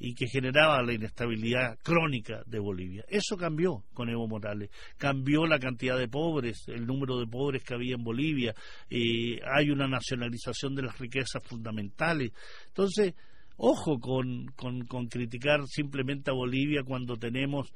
[0.07, 3.07] y que generaba la inestabilidad crónica de Bolivia.
[3.09, 7.73] Eso cambió con Evo Morales, cambió la cantidad de pobres, el número de pobres que
[7.73, 8.55] había en Bolivia,
[8.90, 12.33] eh, hay una nacionalización de las riquezas fundamentales.
[12.67, 13.14] Entonces,
[13.57, 17.73] ojo con, con, criticar simplemente a Bolivia cuando tenemos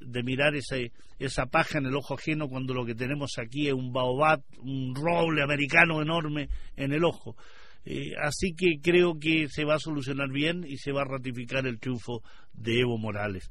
[0.00, 3.74] de mirar ese, esa paja en el ojo ajeno cuando lo que tenemos aquí es
[3.74, 7.36] un baobab, un roble americano enorme en el ojo.
[7.86, 11.66] Eh, así que creo que se va a solucionar bien y se va a ratificar
[11.66, 12.20] el triunfo
[12.52, 13.48] de Evo Morales.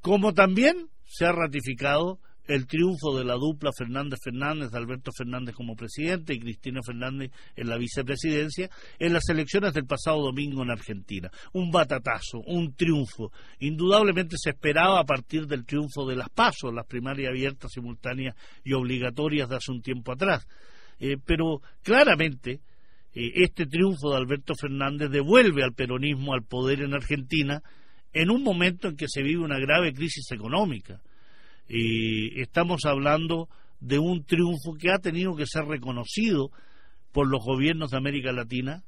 [0.00, 5.54] Como también se ha ratificado el triunfo de la dupla Fernández Fernández, de Alberto Fernández
[5.54, 10.70] como presidente y Cristina Fernández en la vicepresidencia, en las elecciones del pasado domingo en
[10.70, 11.30] Argentina.
[11.52, 13.32] Un batatazo, un triunfo.
[13.60, 18.74] Indudablemente se esperaba a partir del triunfo de las pasos, las primarias abiertas, simultáneas y
[18.74, 20.46] obligatorias de hace un tiempo atrás.
[20.98, 22.60] Eh, pero claramente
[23.14, 27.62] este triunfo de Alberto Fernández devuelve al peronismo al poder en Argentina
[28.12, 31.00] en un momento en que se vive una grave crisis económica.
[31.68, 33.48] y estamos hablando
[33.80, 36.50] de un triunfo que ha tenido que ser reconocido
[37.12, 38.82] por los gobiernos de América Latina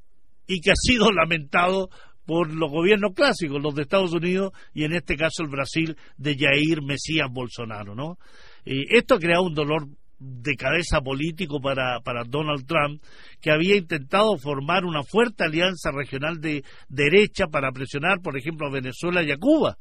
[0.47, 1.91] y que ha sido lamentado
[2.27, 6.37] por los gobiernos clásicos, los de Estados Unidos y en este caso el Brasil de
[6.37, 8.19] Jair Mesías Bolsonaro, ¿no?
[8.65, 9.87] esto ha creado un dolor
[10.25, 13.03] de cabeza político para, para Donald Trump,
[13.41, 18.73] que había intentado formar una fuerte alianza regional de derecha para presionar, por ejemplo, a
[18.73, 19.77] Venezuela y a Cuba.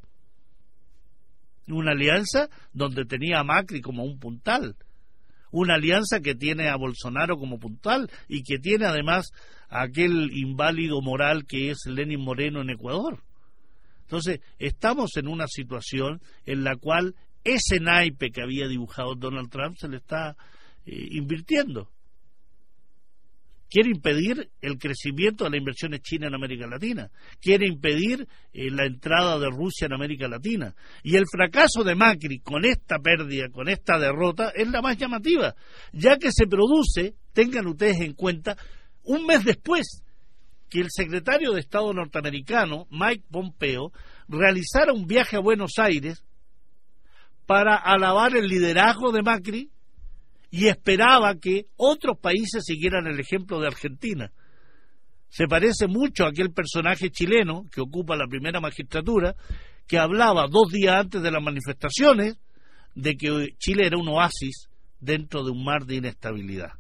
[1.67, 4.75] Una alianza donde tenía a Macri como un puntal.
[5.51, 9.31] Una alianza que tiene a Bolsonaro como puntal y que tiene además
[9.69, 13.23] a aquel inválido moral que es Lenin Moreno en Ecuador.
[14.01, 19.77] Entonces, estamos en una situación en la cual ese naipe que había dibujado Donald Trump
[19.77, 20.35] se le está
[20.85, 21.89] eh, invirtiendo.
[23.69, 27.09] quiere impedir el crecimiento de las inversiones chinas en América Latina,
[27.41, 30.75] quiere impedir eh, la entrada de Rusia en América Latina.
[31.01, 35.55] Y el fracaso de Macri con esta pérdida, con esta derrota, es la más llamativa,
[35.91, 38.55] ya que se produce, tengan ustedes en cuenta,
[39.05, 40.03] un mes después
[40.69, 43.91] que el secretario de Estado norteamericano, Mike Pompeo,
[44.27, 46.23] realizara un viaje a Buenos Aires
[47.53, 49.69] para alabar el liderazgo de Macri
[50.49, 54.31] y esperaba que otros países siguieran el ejemplo de Argentina.
[55.29, 59.35] Se parece mucho a aquel personaje chileno que ocupa la primera magistratura,
[59.85, 62.39] que hablaba dos días antes de las manifestaciones
[62.95, 64.67] de que Chile era un oasis
[64.99, 66.71] dentro de un mar de inestabilidad.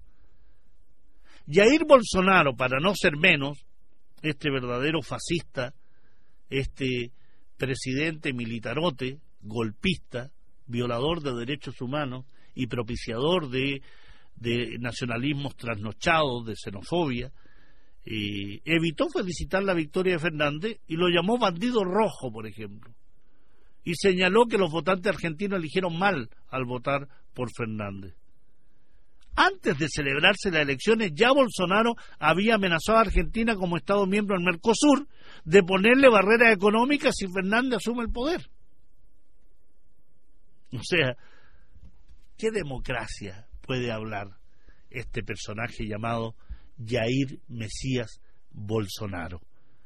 [1.47, 3.63] Jair Bolsonaro, para no ser menos,
[4.23, 5.75] este verdadero fascista,
[6.49, 7.11] este
[7.57, 10.31] presidente militarote, golpista,
[10.67, 13.81] violador de derechos humanos, y propiciador de,
[14.35, 17.31] de nacionalismos trasnochados, de xenofobia,
[18.05, 22.93] eh, evitó felicitar la victoria de Fernández y lo llamó bandido rojo, por ejemplo.
[23.83, 28.15] Y señaló que los votantes argentinos eligieron mal al votar por Fernández.
[29.35, 34.45] Antes de celebrarse las elecciones, ya Bolsonaro había amenazado a Argentina como Estado miembro del
[34.45, 35.07] Mercosur
[35.43, 38.47] de ponerle barreras económicas si Fernández asume el poder.
[40.79, 41.15] O sea,
[42.37, 44.27] qué democracia puede hablar
[44.89, 46.35] este personaje llamado
[46.83, 48.19] Jair Mesías
[48.51, 49.41] Bolsonaro?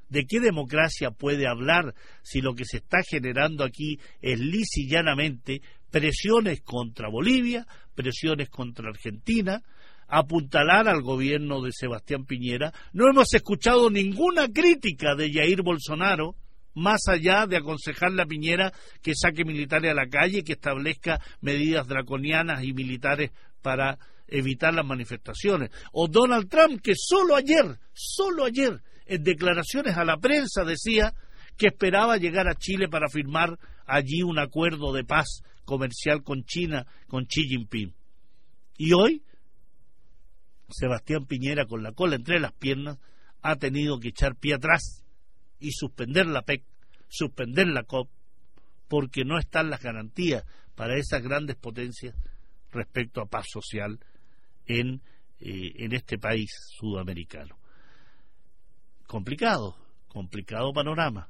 [0.09, 4.39] ¿De qué democracia puede hablar si lo que se está generando aquí es
[4.87, 5.61] llanamente
[5.91, 9.61] presiones contra Bolivia, presiones contra Argentina,
[10.07, 12.73] apuntalar al gobierno de Sebastián Piñera?
[12.93, 16.35] No hemos escuchado ninguna crítica de Jair Bolsonaro
[16.77, 18.71] más allá de aconsejarle a Piñera
[19.01, 23.31] que saque militares a la calle, que establezca medidas draconianas y militares
[23.63, 23.97] para
[24.27, 25.71] evitar las manifestaciones.
[25.91, 31.15] O Donald Trump, que solo ayer, solo ayer, en declaraciones a la prensa decía
[31.57, 33.57] que esperaba llegar a Chile para firmar
[33.87, 37.95] allí un acuerdo de paz comercial con China, con Xi Jinping.
[38.77, 39.23] Y hoy,
[40.69, 42.99] Sebastián Piñera, con la cola entre las piernas,
[43.41, 45.06] ha tenido que echar pie atrás
[45.59, 46.63] y suspender la PEC,
[47.07, 48.09] suspender la COP,
[48.87, 50.45] porque no están las garantías
[50.75, 52.15] para esas grandes potencias
[52.71, 53.99] respecto a paz social
[54.65, 55.01] en,
[55.39, 57.57] eh, en este país sudamericano.
[59.07, 59.77] Complicado,
[60.07, 61.29] complicado panorama.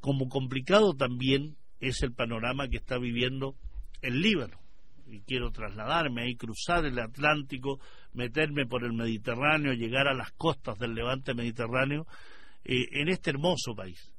[0.00, 3.56] Como complicado también es el panorama que está viviendo
[4.02, 4.60] el Líbano.
[5.06, 7.78] Y quiero trasladarme ahí, cruzar el Atlántico,
[8.12, 12.06] meterme por el Mediterráneo, llegar a las costas del levante mediterráneo
[12.64, 14.12] eh, en este hermoso país,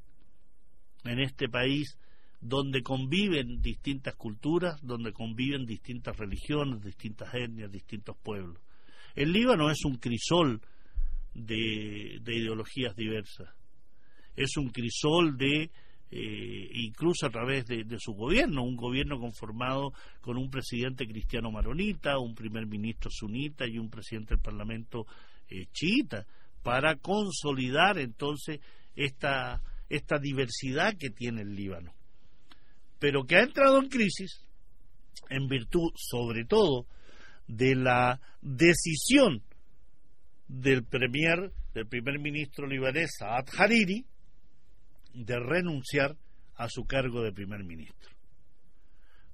[1.03, 1.97] en este país
[2.39, 8.61] donde conviven distintas culturas, donde conviven distintas religiones, distintas etnias, distintos pueblos.
[9.15, 10.61] El Líbano es un crisol
[11.33, 13.49] de, ideologías diversas,
[14.35, 15.71] es un crisol de,
[16.11, 22.19] eh, incluso a través de, su gobierno, un gobierno conformado con un presidente cristiano maronita,
[22.19, 25.07] un primer ministro sunita y un presidente del Parlamento
[25.49, 26.27] eh, chiita
[26.65, 28.59] para consolidar entonces
[28.95, 31.93] esta, esta diversidad que tiene el Líbano,
[32.97, 34.43] pero que ha entrado en crisis
[35.29, 36.87] en virtud, sobre todo,
[37.47, 39.43] de la decisión
[40.47, 44.03] del del primer ministro libanés Saad Hariri,
[45.13, 46.17] de renunciar
[46.55, 48.09] a su cargo de primer ministro,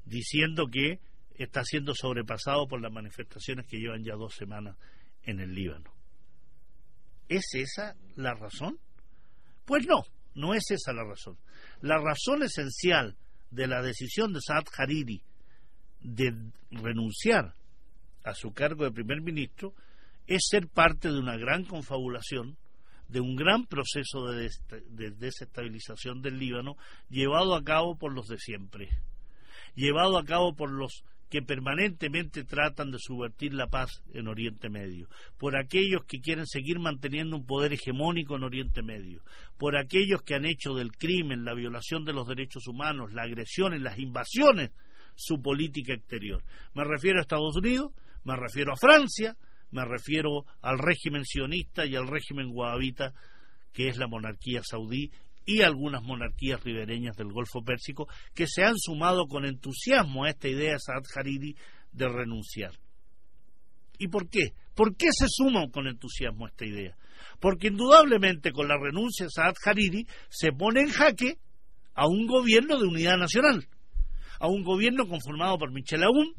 [0.03, 0.99] diciendo que
[1.35, 4.75] está siendo sobrepasado por las manifestaciones que llevan ya dos semanas
[5.23, 6.00] en el Líbano.
[7.31, 8.77] ¿Es esa la razón?
[9.63, 10.03] Pues no,
[10.35, 11.37] no es esa la razón.
[11.79, 13.15] La razón esencial
[13.51, 15.23] de la decisión de Saad Hariri
[16.01, 16.35] de
[16.71, 17.55] renunciar
[18.25, 19.73] a su cargo de primer ministro
[20.27, 22.57] es ser parte de una gran confabulación,
[23.07, 24.49] de un gran proceso de,
[24.89, 26.75] de desestabilización del Líbano
[27.09, 28.89] llevado a cabo por los de siempre,
[29.73, 35.07] llevado a cabo por los que permanentemente tratan de subvertir la paz en Oriente Medio,
[35.37, 39.23] por aquellos que quieren seguir manteniendo un poder hegemónico en Oriente Medio,
[39.57, 43.81] por aquellos que han hecho del crimen, la violación de los derechos humanos, la agresión
[43.81, 44.71] las invasiones
[45.15, 46.43] su política exterior.
[46.73, 47.93] Me refiero a Estados Unidos,
[48.25, 49.37] me refiero a Francia,
[49.71, 53.13] me refiero al régimen sionista y al régimen wahabita
[53.71, 55.11] que es la monarquía saudí
[55.51, 60.47] y algunas monarquías ribereñas del Golfo Pérsico que se han sumado con entusiasmo a esta
[60.47, 61.57] idea de Saad Hariri
[61.91, 62.71] de renunciar.
[63.97, 64.53] ¿Y por qué?
[64.73, 66.95] ¿Por qué se suman con entusiasmo a esta idea?
[67.41, 71.37] Porque indudablemente con la renuncia de Saad Hariri se pone en jaque
[71.95, 73.67] a un gobierno de unidad nacional,
[74.39, 76.33] a un gobierno conformado por Michel Aoun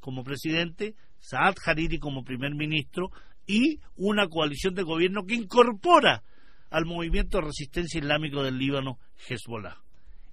[0.00, 3.10] como presidente, Saad Hariri como primer ministro
[3.46, 6.22] y una coalición de gobierno que incorpora
[6.70, 8.98] al movimiento de resistencia islámico del Líbano,
[9.28, 9.76] Hezbollah.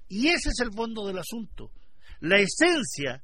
[0.09, 1.71] Y ese es el fondo del asunto.
[2.21, 3.23] La esencia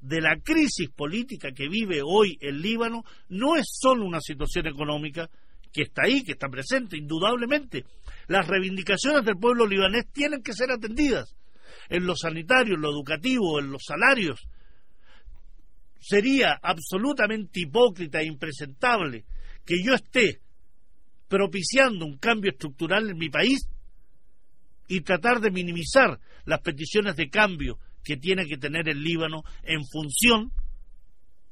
[0.00, 5.28] de la crisis política que vive hoy el Líbano no es solo una situación económica
[5.72, 7.84] que está ahí, que está presente, indudablemente.
[8.28, 11.34] Las reivindicaciones del pueblo libanés tienen que ser atendidas
[11.88, 14.46] en lo sanitario, en lo educativo, en los salarios.
[15.98, 19.24] Sería absolutamente hipócrita e impresentable
[19.64, 20.40] que yo esté
[21.32, 23.66] propiciando un cambio estructural en mi país
[24.86, 29.80] y tratar de minimizar las peticiones de cambio que tiene que tener el Líbano en
[29.90, 30.52] función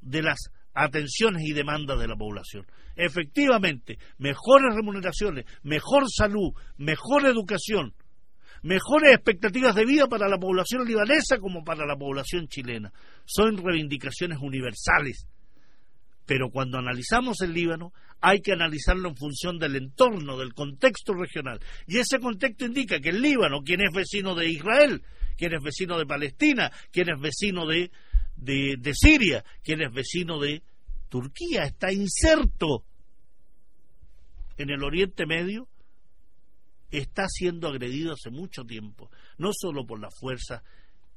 [0.03, 2.66] de las atenciones y demandas de la población.
[2.95, 7.95] Efectivamente, mejores remuneraciones, mejor salud, mejor educación,
[8.62, 12.93] mejores expectativas de vida para la población libanesa como para la población chilena.
[13.24, 15.26] Son reivindicaciones universales.
[16.26, 21.61] Pero cuando analizamos el Líbano, hay que analizarlo en función del entorno, del contexto regional.
[21.87, 25.03] Y ese contexto indica que el Líbano, quien es vecino de Israel,
[25.37, 27.91] quien es vecino de Palestina, quien es vecino de,
[28.37, 30.62] de, Siria, quien es vecino de
[31.09, 32.85] Turquía, está inserto
[34.59, 35.68] en el Oriente Medio,
[36.91, 40.62] está siendo agredido hace mucho tiempo, no solo por la fuerza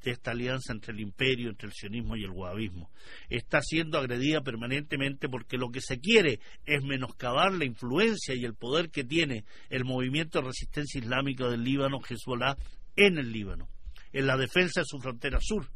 [0.04, 2.92] de esta alianza entre el imperio, entre el sionismo y el wahabismo.
[3.30, 8.56] Está siendo agredida permanentemente porque lo que se quiere es menoscabar la influencia y el
[8.56, 12.58] poder que tiene el movimiento de resistencia islámica del Líbano, Hezbollah,
[12.96, 13.70] en el Líbano
[14.14, 15.68] en la defensa de su frontera sur,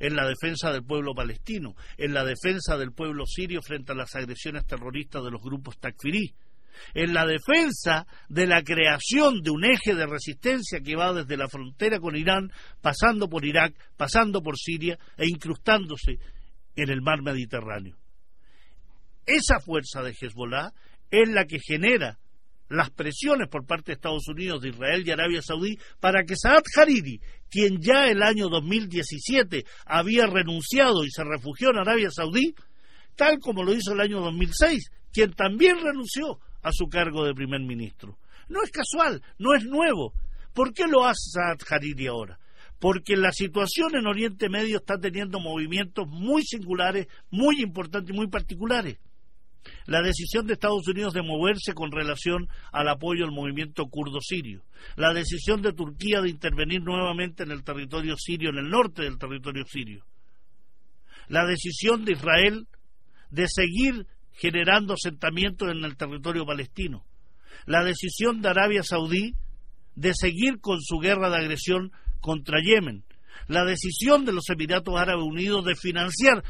[0.00, 4.14] en la defensa del pueblo palestino, en la defensa del pueblo sirio frente a las
[4.16, 6.34] agresiones terroristas de los grupos takfirí,
[6.94, 11.48] en la defensa de la creación de un eje de resistencia que va desde la
[11.48, 12.50] frontera con Irán,
[12.80, 16.18] pasando por Irak, pasando por Siria e incrustándose
[16.76, 17.96] en el mar Mediterráneo.
[19.26, 20.72] Esa fuerza de Hezbollah
[21.10, 22.18] es la que genera
[22.72, 26.62] las presiones por parte de Estados Unidos, de Israel y Arabia Saudí para que Saad
[26.76, 27.20] Hariri,
[27.50, 32.54] quien ya el año 2017 había renunciado y se refugió en Arabia Saudí,
[33.14, 37.60] tal como lo hizo el año 2006, quien también renunció a su cargo de primer
[37.60, 38.18] ministro.
[38.48, 40.14] No es casual, no es nuevo.
[40.52, 42.38] ¿Por qué lo hace Saad Hariri ahora?
[42.78, 48.28] Porque la situación en Oriente Medio está teniendo movimientos muy singulares, muy importantes y muy
[48.28, 48.98] particulares
[49.86, 54.64] la decisión de Estados Unidos de moverse con relación al apoyo al movimiento kurdo sirio,
[54.96, 59.18] la decisión de Turquía de intervenir nuevamente en el territorio sirio, en el norte del
[59.18, 60.04] territorio sirio,
[61.28, 62.66] la decisión de Israel
[63.30, 67.04] de seguir generando asentamientos en el territorio palestino,
[67.66, 69.34] la decisión de Arabia Saudí
[69.94, 73.04] de seguir con su guerra de agresión contra Yemen,
[73.48, 76.42] la decisión de los Emiratos Árabes Unidos de financiar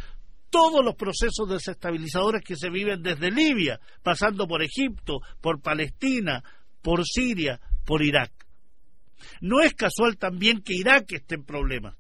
[0.51, 6.45] todos los procesos desestabilizadores que se viven desde Libia, pasando por Egipto, por Palestina,
[6.83, 8.31] por Siria, por Irak.
[9.41, 11.97] No es casual también que Irak esté en problemas,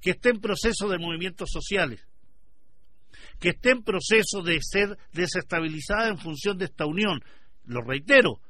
[0.00, 2.06] que esté en proceso de movimientos sociales,
[3.38, 7.20] que esté en proceso de ser desestabilizada en función de esta unión.
[7.64, 8.40] Lo reitero,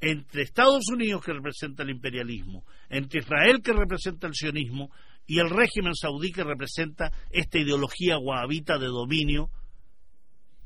[0.00, 4.90] entre Estados Unidos que representa el imperialismo, entre Israel que representa el sionismo
[5.26, 9.50] y el régimen saudí que representa esta ideología wahabita de dominio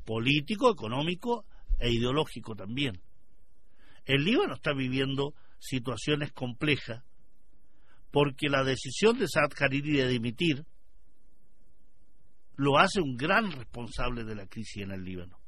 [0.05, 1.45] político, económico
[1.79, 2.99] e ideológico también.
[4.05, 7.03] El Líbano está viviendo situaciones complejas
[8.09, 10.65] porque la decisión de Saad Hariri de dimitir
[12.57, 15.39] lo hace un gran responsable de la crisis en el Líbano.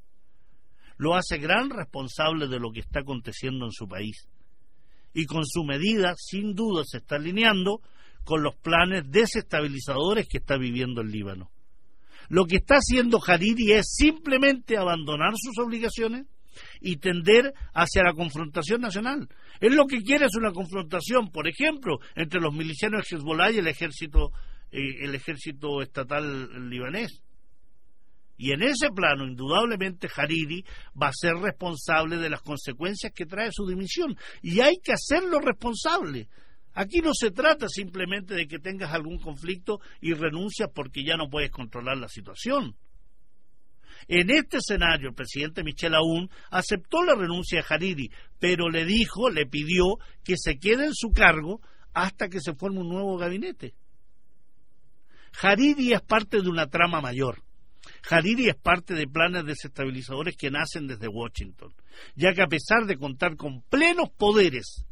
[0.98, 4.28] Lo hace gran responsable de lo que está aconteciendo en su país.
[5.14, 7.82] Y con su medida, sin duda, se está alineando
[8.24, 11.52] con los planes desestabilizadores que está viviendo el Líbano.
[12.28, 16.28] Lo que está haciendo Hariri es simplemente abandonar sus obligaciones
[16.80, 19.28] y tender hacia la confrontación nacional.
[19.60, 23.58] Él lo que quiere es una confrontación, por ejemplo, entre los milicianos de Hezbollah y
[23.58, 24.32] el ejército,
[24.72, 27.24] eh, el ejército estatal libanés.
[28.38, 30.64] Y en ese plano, indudablemente, Hariri
[31.00, 34.16] va a ser responsable de las consecuencias que trae su dimisión.
[34.42, 36.30] Y hay que hacerlo responsable.
[36.74, 41.30] Aquí no se trata simplemente de que tengas algún conflicto y renuncias porque ya no
[41.30, 42.78] puedes controlar la situación.
[44.08, 49.30] En este escenario, el presidente Michel Aoun aceptó la renuncia de Hariri, pero le dijo,
[49.30, 51.60] le pidió que se quede en su cargo
[51.94, 53.74] hasta que se forme un nuevo gabinete.
[55.42, 57.44] Hariri es parte de una trama mayor.
[58.10, 61.74] Hariri es parte de planes desestabilizadores que nacen desde Washington,
[62.16, 64.86] ya que a pesar de contar con plenos poderes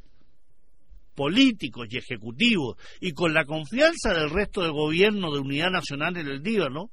[1.15, 6.27] políticos y ejecutivos y con la confianza del resto del gobierno de unidad nacional en
[6.27, 6.91] el Líbano,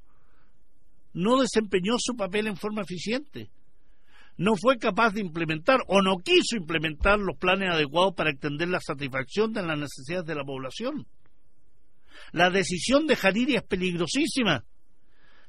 [1.13, 3.51] no desempeñó su papel en forma eficiente.
[4.37, 8.81] no fue capaz de implementar o no quiso implementar los planes adecuados para extender la
[8.81, 11.07] satisfacción de las necesidades de la población.
[12.31, 14.65] La decisión de Hariri es peligrosísima.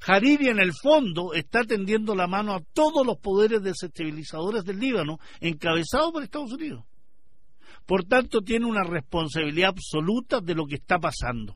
[0.07, 5.19] Hariri en el fondo está tendiendo la mano a todos los poderes desestabilizadores del Líbano,
[5.41, 6.85] encabezados por Estados Unidos.
[7.87, 11.55] Por tanto, tiene una responsabilidad absoluta de lo que está pasando.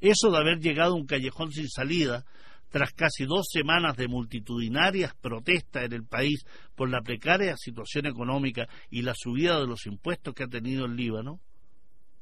[0.00, 2.24] Eso de haber llegado a un callejón sin salida,
[2.70, 6.44] tras casi dos semanas de multitudinarias protestas en el país
[6.74, 10.96] por la precaria situación económica y la subida de los impuestos que ha tenido el
[10.96, 11.40] Líbano,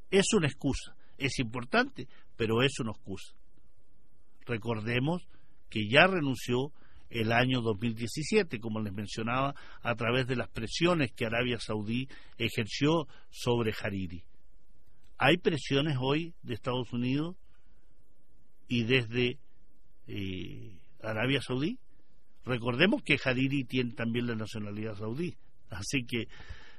[0.09, 0.95] es una excusa.
[1.17, 3.33] Es importante, pero es una excusa.
[4.45, 5.27] Recordemos
[5.69, 6.71] que ya renunció
[7.09, 12.07] el año 2017, como les mencionaba, a través de las presiones que Arabia Saudí
[12.37, 14.23] ejerció sobre Hariri.
[15.17, 17.35] Hay presiones hoy de Estados Unidos
[18.67, 19.39] y desde
[20.07, 21.79] eh, Arabia Saudí.
[22.45, 25.35] Recordemos que Hariri tiene también la nacionalidad saudí,
[25.69, 26.27] así que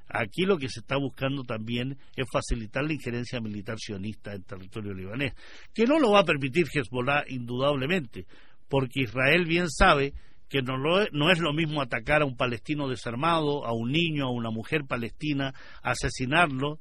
[0.09, 4.95] aquí lo que se está buscando también es facilitar la injerencia militar sionista en territorio
[4.95, 5.35] libanés,
[5.75, 8.27] que no lo va a permitir Hezbollah indudablemente,
[8.69, 10.15] porque Israel bien sabe
[10.49, 14.33] que no, no, es lo mismo atacar a un palestino desarmado, a un niño, a
[14.33, 16.81] una mujer palestina, asesinarlo,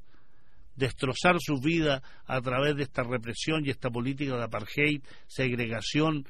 [0.76, 6.26] destrozar su vida a través de esta represión y esta política de apartheid, segregación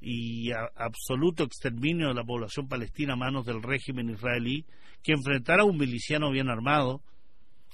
[0.00, 4.64] y absoluto exterminio de la población palestina a manos del régimen israelí,
[5.02, 7.02] que enfrentar a un miliciano bien armado,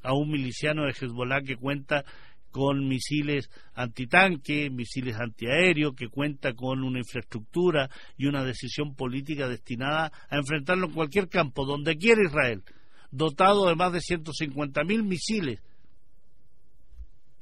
[0.03, 2.05] a un miliciano de Hezbollah que cuenta
[2.51, 10.13] con misiles antitanque, misiles antiaéreos, que cuenta con una infraestructura y una decisión política destinada
[10.29, 12.63] a enfrentarlo en cualquier campo, donde quiera Israel,
[13.11, 15.61] dotado de más de 150.000 misiles.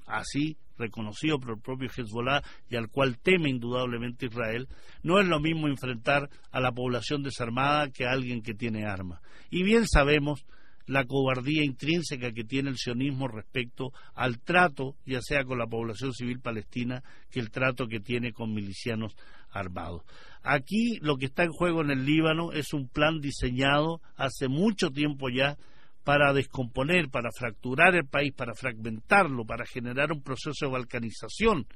[0.06, 4.68] Así reconocido por el propio Hezbollah y al cual teme indudablemente Israel,
[5.02, 9.20] no es lo mismo enfrentar a la población desarmada que a alguien que tiene armas.
[9.50, 10.44] Y bien sabemos
[10.86, 16.12] la cobardía intrínseca que tiene el sionismo respecto al trato, ya sea con la población
[16.12, 19.16] civil palestina, que el trato que tiene con milicianos
[19.50, 20.02] armados.
[20.42, 24.90] Aquí lo que está en juego en el Líbano es un plan diseñado hace mucho
[24.90, 25.56] tiempo ya
[26.04, 31.66] para descomponer, para fracturar el país, para fragmentarlo, para generar un proceso de balcanización,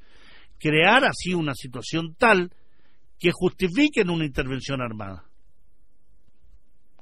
[0.58, 2.52] crear así una situación tal
[3.18, 5.24] que justifique una intervención armada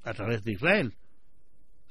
[0.03, 0.95] a través de Israel,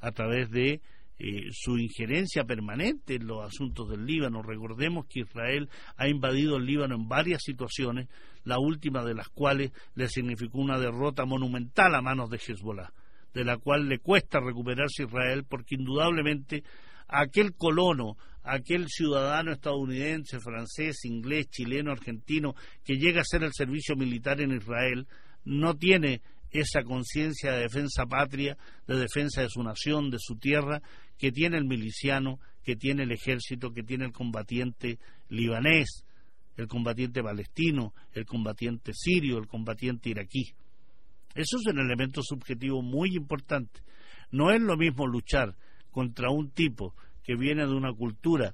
[0.02, 0.82] a través de
[1.20, 4.44] eh, su injerencia permanente en los asuntos del Líbano.
[4.44, 8.08] Recordemos que Israel ha invadido el Líbano en varias situaciones,
[8.44, 12.94] la última de las cuales le significó una derrota monumental a manos de Hezbollah
[13.34, 16.64] de la cual le cuesta recuperarse Israel, porque indudablemente
[17.08, 23.96] aquel colono, aquel ciudadano estadounidense, francés, inglés, chileno, argentino, que llega a hacer el servicio
[23.96, 25.08] militar en Israel,
[25.46, 26.22] no tiene
[26.52, 28.58] esa conciencia de defensa patria,
[28.88, 30.82] de defensa de su nación, de su tierra,
[31.18, 36.06] que tiene el miliciano, que tiene el ejército, que tiene el combatiente libanés,
[36.56, 40.54] el combatiente palestino, el combatiente sirio, el combatiente iraquí.
[41.34, 43.82] Eso es un elemento subjetivo muy importante.
[44.32, 45.56] No es lo mismo luchar
[45.92, 48.54] contra un tipo que viene de una cultura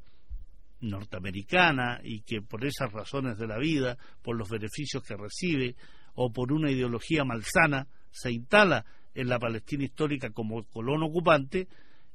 [0.81, 5.75] norteamericana y que por esas razones de la vida, por los beneficios que recibe
[6.15, 11.67] o por una ideología malsana, se instala en la Palestina histórica como colono ocupante,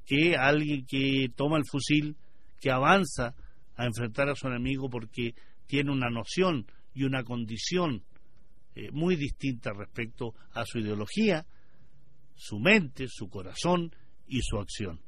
[0.06, 2.16] que alguien que toma el fusil,
[2.60, 3.34] que avanza
[3.76, 5.34] a enfrentar a su enemigo porque
[5.66, 8.02] tiene una noción y una condición
[8.74, 11.46] eh, muy distinta respecto a su ideología,
[12.34, 13.94] su mente, su corazón
[14.26, 15.00] y su acción.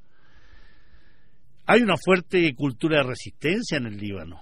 [1.67, 4.41] Hay una fuerte cultura de resistencia en el Líbano,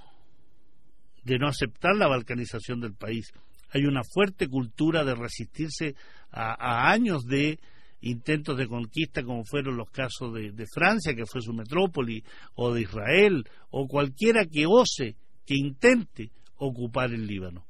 [1.24, 3.32] de no aceptar la balcanización del país.
[3.70, 5.94] Hay una fuerte cultura de resistirse
[6.30, 7.58] a, años de
[8.02, 12.22] intentos de conquista como fueron los casos de, de, Francia, que fue su metrópoli,
[12.56, 15.16] o de Israel, o cualquiera que ose,
[15.46, 17.64] que intente ocupar el Líbano.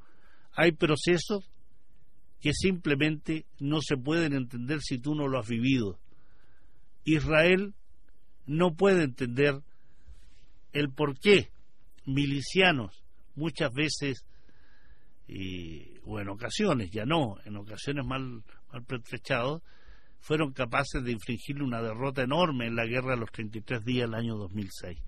[0.55, 1.45] Hay procesos
[2.41, 5.99] que simplemente no se pueden entender si tú no lo has vivido.
[7.05, 7.75] Israel
[8.47, 9.63] no puede entender
[10.73, 11.51] el por qué
[12.05, 13.03] milicianos
[13.35, 14.25] muchas veces
[16.05, 19.63] o en ocasiones, ya no, en ocasiones mal, mal pertrechados,
[20.21, 24.19] fueron capaces de infligirle una derrota enorme en la guerra de los 33 días del
[24.19, 24.99] año 2006.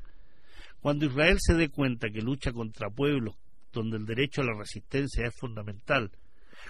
[0.81, 3.35] Cuando Israel se dé cuenta que lucha contra pueblos
[3.77, 6.11] donde el derecho a la resistencia es fundamental,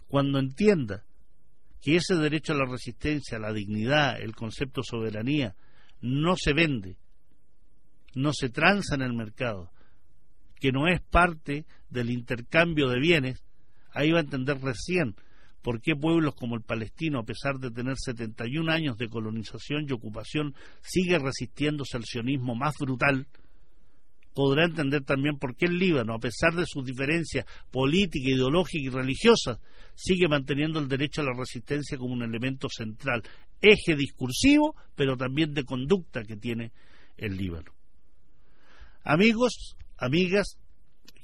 [0.08, 1.04] cuando entienda
[1.80, 5.54] que ese derecho a la resistencia, la dignidad, el concepto de soberanía,
[6.00, 6.96] no se vende,
[8.14, 9.70] no se transa en el mercado,
[10.58, 13.44] que no es parte del intercambio de bienes,
[13.92, 15.14] ahí va a entender recién
[15.62, 19.92] por qué pueblos como el palestino, a pesar de tener 71 años de colonización y
[19.92, 23.26] ocupación, sigue resistiéndose al sionismo más brutal,
[24.36, 28.90] podrá entender también por qué el Líbano, a pesar de sus diferencias políticas, ideológicas y
[28.90, 29.58] religiosas,
[29.94, 33.22] sigue manteniendo el derecho a la resistencia como un elemento central,
[33.62, 36.72] eje discursivo, pero también de conducta que tiene
[37.16, 37.72] el Líbano.
[39.04, 40.58] Amigos, amigas,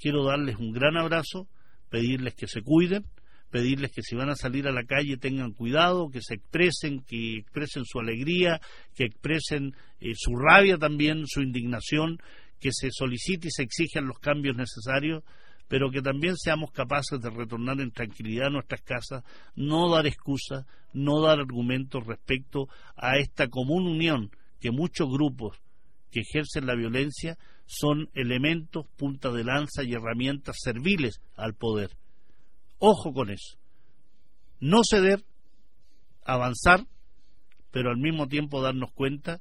[0.00, 1.46] quiero darles un gran abrazo,
[1.90, 3.04] pedirles que se cuiden,
[3.50, 7.36] pedirles que si van a salir a la calle tengan cuidado, que se expresen, que
[7.36, 8.58] expresen su alegría,
[8.94, 12.18] que expresen eh, su rabia también, su indignación,
[12.62, 15.24] que se solicite y se exijan los cambios necesarios,
[15.66, 19.24] pero que también seamos capaces de retornar en tranquilidad a nuestras casas,
[19.56, 25.58] no dar excusas, no dar argumentos respecto a esta común unión que muchos grupos
[26.12, 27.36] que ejercen la violencia
[27.66, 31.90] son elementos, punta de lanza y herramientas serviles al poder.
[32.78, 33.58] Ojo con eso.
[34.60, 35.24] No ceder,
[36.24, 36.86] avanzar,
[37.72, 39.40] pero al mismo tiempo darnos cuenta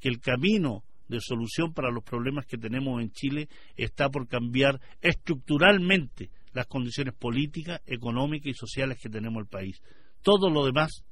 [0.00, 0.82] que el camino
[1.14, 7.14] de solución para los problemas que tenemos en Chile está por cambiar estructuralmente las condiciones
[7.14, 9.80] políticas, económicas y sociales que tenemos el país.
[10.22, 11.04] Todo lo demás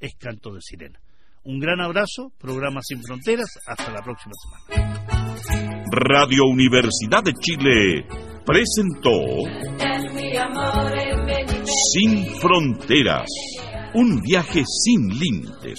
[0.00, 1.00] es canto de sirena.
[1.44, 5.00] Un gran abrazo, programa Sin Fronteras, hasta la próxima semana.
[5.92, 8.06] Radio Universidad de Chile
[8.44, 9.10] presentó
[11.92, 13.26] Sin Fronteras,
[13.94, 15.78] un viaje sin límites